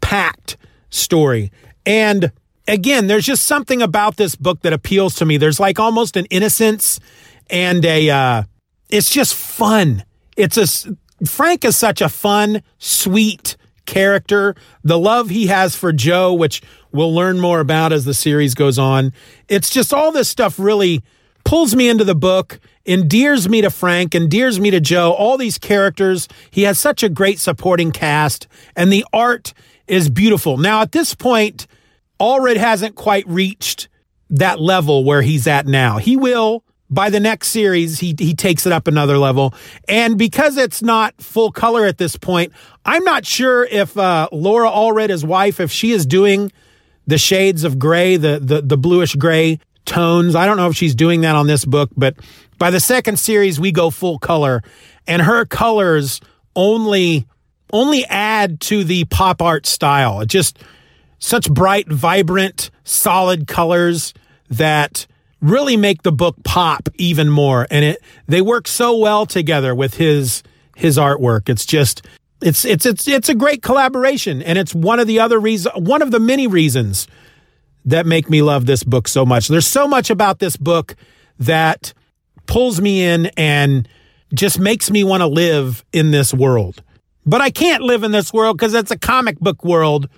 packed 0.00 0.56
story. 0.90 1.52
And 1.84 2.32
again, 2.66 3.06
there's 3.06 3.24
just 3.24 3.44
something 3.44 3.80
about 3.80 4.16
this 4.16 4.34
book 4.34 4.62
that 4.62 4.72
appeals 4.72 5.14
to 5.16 5.24
me. 5.24 5.36
There's 5.36 5.60
like 5.60 5.78
almost 5.78 6.16
an 6.16 6.26
innocence 6.26 6.98
and 7.48 7.84
a, 7.84 8.10
uh, 8.10 8.42
it's 8.88 9.10
just 9.10 9.34
fun. 9.34 10.04
It's 10.36 10.56
a, 10.56 10.96
Frank 11.24 11.64
is 11.64 11.76
such 11.76 12.00
a 12.00 12.08
fun, 12.08 12.62
sweet 12.78 13.56
character. 13.86 14.54
The 14.82 14.98
love 14.98 15.30
he 15.30 15.46
has 15.46 15.76
for 15.76 15.92
Joe, 15.92 16.34
which 16.34 16.60
we'll 16.92 17.14
learn 17.14 17.40
more 17.40 17.60
about 17.60 17.92
as 17.92 18.04
the 18.04 18.14
series 18.14 18.54
goes 18.54 18.78
on. 18.78 19.12
It's 19.48 19.70
just 19.70 19.94
all 19.94 20.10
this 20.10 20.28
stuff 20.28 20.58
really 20.58 21.02
pulls 21.46 21.76
me 21.76 21.88
into 21.88 22.04
the 22.04 22.14
book, 22.14 22.58
endears 22.84 23.48
me 23.48 23.62
to 23.62 23.70
Frank, 23.70 24.14
endears 24.14 24.58
me 24.58 24.70
to 24.72 24.80
Joe, 24.80 25.12
all 25.12 25.38
these 25.38 25.58
characters. 25.58 26.28
He 26.50 26.64
has 26.64 26.78
such 26.78 27.02
a 27.02 27.08
great 27.08 27.38
supporting 27.38 27.92
cast, 27.92 28.48
and 28.74 28.92
the 28.92 29.06
art 29.12 29.54
is 29.86 30.10
beautiful. 30.10 30.56
Now, 30.58 30.82
at 30.82 30.90
this 30.90 31.14
point, 31.14 31.68
Allred 32.20 32.56
hasn't 32.56 32.96
quite 32.96 33.26
reached 33.28 33.88
that 34.28 34.60
level 34.60 35.04
where 35.04 35.22
he's 35.22 35.46
at 35.46 35.66
now. 35.66 35.98
He 35.98 36.16
will 36.16 36.64
by 36.90 37.10
the 37.10 37.20
next 37.20 37.48
series. 37.48 38.00
He 38.00 38.16
he 38.18 38.34
takes 38.34 38.66
it 38.66 38.72
up 38.72 38.88
another 38.88 39.16
level, 39.16 39.54
and 39.88 40.18
because 40.18 40.56
it's 40.56 40.82
not 40.82 41.14
full 41.20 41.52
color 41.52 41.86
at 41.86 41.98
this 41.98 42.16
point, 42.16 42.52
I'm 42.84 43.04
not 43.04 43.24
sure 43.24 43.64
if 43.64 43.96
uh, 43.96 44.28
Laura 44.32 44.68
Allred, 44.68 45.10
his 45.10 45.24
wife, 45.24 45.60
if 45.60 45.70
she 45.70 45.92
is 45.92 46.06
doing 46.06 46.50
the 47.06 47.18
shades 47.18 47.62
of 47.62 47.78
gray, 47.78 48.16
the 48.16 48.40
the 48.42 48.62
the 48.62 48.76
bluish 48.76 49.14
gray 49.14 49.60
tones. 49.86 50.34
I 50.34 50.46
don't 50.46 50.56
know 50.56 50.68
if 50.68 50.76
she's 50.76 50.94
doing 50.94 51.22
that 51.22 51.34
on 51.34 51.46
this 51.46 51.64
book, 51.64 51.90
but 51.96 52.16
by 52.58 52.70
the 52.70 52.80
second 52.80 53.18
series, 53.18 53.58
we 53.58 53.72
go 53.72 53.90
full 53.90 54.18
color, 54.18 54.62
and 55.06 55.22
her 55.22 55.44
colors 55.44 56.20
only 56.54 57.26
only 57.72 58.04
add 58.06 58.60
to 58.60 58.84
the 58.84 59.04
pop 59.06 59.42
art 59.42 59.66
style. 59.66 60.20
It 60.20 60.26
just 60.26 60.58
such 61.18 61.50
bright, 61.50 61.88
vibrant, 61.88 62.70
solid 62.84 63.46
colors 63.46 64.14
that 64.50 65.06
really 65.40 65.76
make 65.76 66.02
the 66.02 66.12
book 66.12 66.36
pop 66.44 66.88
even 66.94 67.28
more. 67.28 67.66
And 67.70 67.84
it 67.84 68.02
they 68.26 68.40
work 68.40 68.68
so 68.68 68.96
well 68.96 69.26
together 69.26 69.74
with 69.74 69.94
his 69.94 70.42
his 70.76 70.98
artwork. 70.98 71.48
It's 71.48 71.66
just 71.66 72.06
it's 72.42 72.64
it's 72.64 72.86
it's 72.86 73.08
it's 73.08 73.28
a 73.28 73.34
great 73.34 73.62
collaboration, 73.62 74.42
and 74.42 74.58
it's 74.58 74.74
one 74.74 75.00
of 75.00 75.06
the 75.06 75.20
other 75.20 75.38
reasons, 75.38 75.74
one 75.76 76.02
of 76.02 76.10
the 76.10 76.20
many 76.20 76.46
reasons 76.46 77.06
that 77.86 78.04
make 78.04 78.28
me 78.28 78.42
love 78.42 78.66
this 78.66 78.84
book 78.84 79.08
so 79.08 79.24
much. 79.24 79.48
There's 79.48 79.66
so 79.66 79.88
much 79.88 80.10
about 80.10 80.38
this 80.38 80.56
book 80.56 80.94
that 81.38 81.94
pulls 82.46 82.80
me 82.80 83.02
in 83.02 83.26
and 83.36 83.88
just 84.34 84.58
makes 84.58 84.90
me 84.90 85.04
want 85.04 85.22
to 85.22 85.26
live 85.26 85.84
in 85.92 86.10
this 86.10 86.34
world. 86.34 86.82
But 87.24 87.40
I 87.40 87.50
can't 87.50 87.82
live 87.82 88.02
in 88.02 88.12
this 88.12 88.32
world 88.32 88.56
because 88.56 88.74
it's 88.74 88.90
a 88.90 88.98
comic 88.98 89.38
book 89.38 89.64
world 89.64 90.08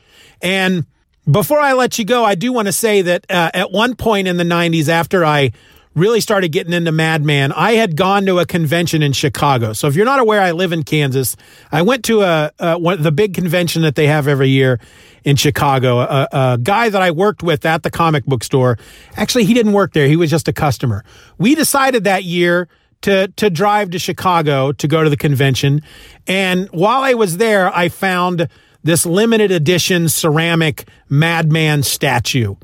and 0.42 0.86
before 1.30 1.60
I 1.60 1.74
let 1.74 1.98
you 1.98 2.04
go, 2.04 2.24
I 2.24 2.34
do 2.34 2.52
want 2.52 2.66
to 2.66 2.72
say 2.72 3.02
that 3.02 3.26
uh, 3.30 3.50
at 3.52 3.70
one 3.70 3.96
point 3.96 4.28
in 4.28 4.38
the 4.38 4.44
90s, 4.44 4.88
after 4.88 5.24
I 5.24 5.52
really 5.98 6.20
started 6.20 6.52
getting 6.52 6.72
into 6.72 6.92
Madman, 6.92 7.52
I 7.52 7.72
had 7.72 7.96
gone 7.96 8.26
to 8.26 8.38
a 8.38 8.46
convention 8.46 9.02
in 9.02 9.12
Chicago. 9.12 9.72
So 9.72 9.86
if 9.86 9.96
you're 9.96 10.04
not 10.04 10.20
aware, 10.20 10.40
I 10.40 10.52
live 10.52 10.72
in 10.72 10.82
Kansas. 10.82 11.36
I 11.70 11.82
went 11.82 12.04
to 12.06 12.22
a, 12.22 12.52
a 12.58 12.78
one, 12.78 13.02
the 13.02 13.12
big 13.12 13.34
convention 13.34 13.82
that 13.82 13.94
they 13.94 14.06
have 14.06 14.28
every 14.28 14.48
year 14.48 14.80
in 15.24 15.36
Chicago. 15.36 16.00
A, 16.00 16.28
a 16.32 16.58
guy 16.62 16.88
that 16.88 17.02
I 17.02 17.10
worked 17.10 17.42
with 17.42 17.66
at 17.66 17.82
the 17.82 17.90
comic 17.90 18.24
book 18.24 18.44
store, 18.44 18.78
actually, 19.16 19.44
he 19.44 19.54
didn't 19.54 19.72
work 19.72 19.92
there. 19.92 20.06
He 20.06 20.16
was 20.16 20.30
just 20.30 20.48
a 20.48 20.52
customer. 20.52 21.04
We 21.38 21.54
decided 21.54 22.04
that 22.04 22.24
year 22.24 22.68
to 23.02 23.28
to 23.36 23.50
drive 23.50 23.90
to 23.90 23.98
Chicago 23.98 24.72
to 24.72 24.88
go 24.88 25.04
to 25.04 25.10
the 25.10 25.16
convention, 25.16 25.82
and 26.26 26.68
while 26.70 27.02
I 27.02 27.14
was 27.14 27.36
there, 27.36 27.74
I 27.74 27.88
found 27.88 28.48
this 28.82 29.04
limited 29.06 29.50
edition 29.50 30.08
ceramic 30.08 30.88
madman 31.08 31.82
statue. 31.82 32.54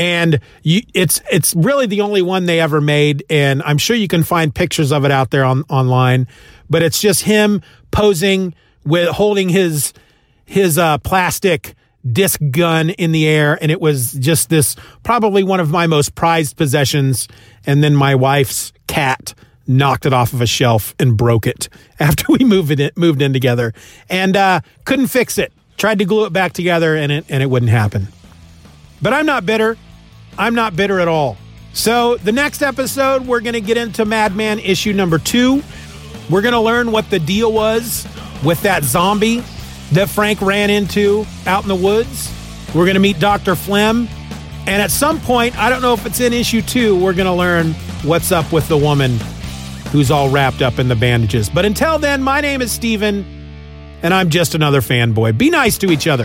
And 0.00 0.40
you, 0.62 0.80
it's 0.94 1.20
it's 1.30 1.54
really 1.54 1.84
the 1.84 2.00
only 2.00 2.22
one 2.22 2.46
they 2.46 2.58
ever 2.58 2.80
made, 2.80 3.22
and 3.28 3.62
I'm 3.64 3.76
sure 3.76 3.94
you 3.94 4.08
can 4.08 4.22
find 4.22 4.54
pictures 4.54 4.92
of 4.92 5.04
it 5.04 5.10
out 5.10 5.30
there 5.30 5.44
on 5.44 5.62
online. 5.68 6.26
But 6.70 6.82
it's 6.82 7.02
just 7.02 7.24
him 7.24 7.60
posing 7.90 8.54
with 8.82 9.10
holding 9.10 9.50
his 9.50 9.92
his 10.46 10.78
uh, 10.78 10.96
plastic 10.96 11.74
disc 12.10 12.40
gun 12.50 12.88
in 12.88 13.12
the 13.12 13.28
air, 13.28 13.58
and 13.60 13.70
it 13.70 13.78
was 13.78 14.14
just 14.14 14.48
this 14.48 14.74
probably 15.02 15.42
one 15.42 15.60
of 15.60 15.70
my 15.70 15.86
most 15.86 16.14
prized 16.14 16.56
possessions. 16.56 17.28
And 17.66 17.84
then 17.84 17.94
my 17.94 18.14
wife's 18.14 18.72
cat 18.86 19.34
knocked 19.66 20.06
it 20.06 20.14
off 20.14 20.32
of 20.32 20.40
a 20.40 20.46
shelf 20.46 20.94
and 20.98 21.14
broke 21.14 21.46
it 21.46 21.68
after 22.00 22.24
we 22.32 22.42
moved 22.42 22.80
it 22.80 22.96
moved 22.96 23.20
in 23.20 23.34
together 23.34 23.74
and 24.08 24.34
uh, 24.34 24.62
couldn't 24.86 25.08
fix 25.08 25.36
it. 25.36 25.52
Tried 25.76 25.98
to 25.98 26.06
glue 26.06 26.24
it 26.24 26.32
back 26.32 26.54
together 26.54 26.96
and 26.96 27.12
it 27.12 27.26
and 27.28 27.42
it 27.42 27.50
wouldn't 27.50 27.70
happen. 27.70 28.08
But 29.02 29.12
I'm 29.12 29.26
not 29.26 29.44
bitter. 29.44 29.76
I'm 30.40 30.54
not 30.54 30.74
bitter 30.74 31.00
at 31.00 31.06
all. 31.06 31.36
So 31.74 32.16
the 32.16 32.32
next 32.32 32.62
episode 32.62 33.26
we're 33.26 33.40
going 33.40 33.52
to 33.52 33.60
get 33.60 33.76
into 33.76 34.06
Madman 34.06 34.58
issue 34.58 34.94
number 34.94 35.18
2. 35.18 35.62
We're 36.30 36.40
going 36.40 36.54
to 36.54 36.60
learn 36.60 36.92
what 36.92 37.10
the 37.10 37.18
deal 37.18 37.52
was 37.52 38.08
with 38.42 38.62
that 38.62 38.82
zombie 38.82 39.44
that 39.92 40.08
Frank 40.08 40.40
ran 40.40 40.70
into 40.70 41.26
out 41.46 41.62
in 41.62 41.68
the 41.68 41.74
woods. 41.74 42.32
We're 42.68 42.86
going 42.86 42.94
to 42.94 43.00
meet 43.00 43.20
Dr. 43.20 43.54
Flem. 43.54 44.08
And 44.66 44.80
at 44.80 44.90
some 44.90 45.20
point, 45.20 45.58
I 45.58 45.68
don't 45.68 45.82
know 45.82 45.92
if 45.92 46.06
it's 46.06 46.20
in 46.20 46.32
issue 46.32 46.62
2, 46.62 46.98
we're 46.98 47.12
going 47.12 47.26
to 47.26 47.34
learn 47.34 47.74
what's 48.02 48.32
up 48.32 48.50
with 48.50 48.66
the 48.68 48.78
woman 48.78 49.18
who's 49.92 50.10
all 50.10 50.30
wrapped 50.30 50.62
up 50.62 50.78
in 50.78 50.88
the 50.88 50.96
bandages. 50.96 51.50
But 51.50 51.66
until 51.66 51.98
then, 51.98 52.22
my 52.22 52.40
name 52.40 52.62
is 52.62 52.72
Stephen, 52.72 53.26
and 54.02 54.14
I'm 54.14 54.30
just 54.30 54.54
another 54.54 54.80
fanboy. 54.80 55.36
Be 55.36 55.50
nice 55.50 55.76
to 55.78 55.90
each 55.90 56.06
other. 56.06 56.24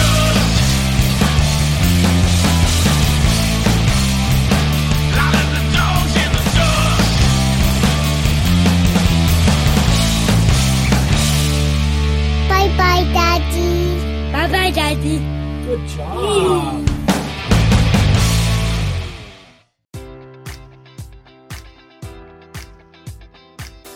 Good 14.93 15.87
job. 15.87 16.90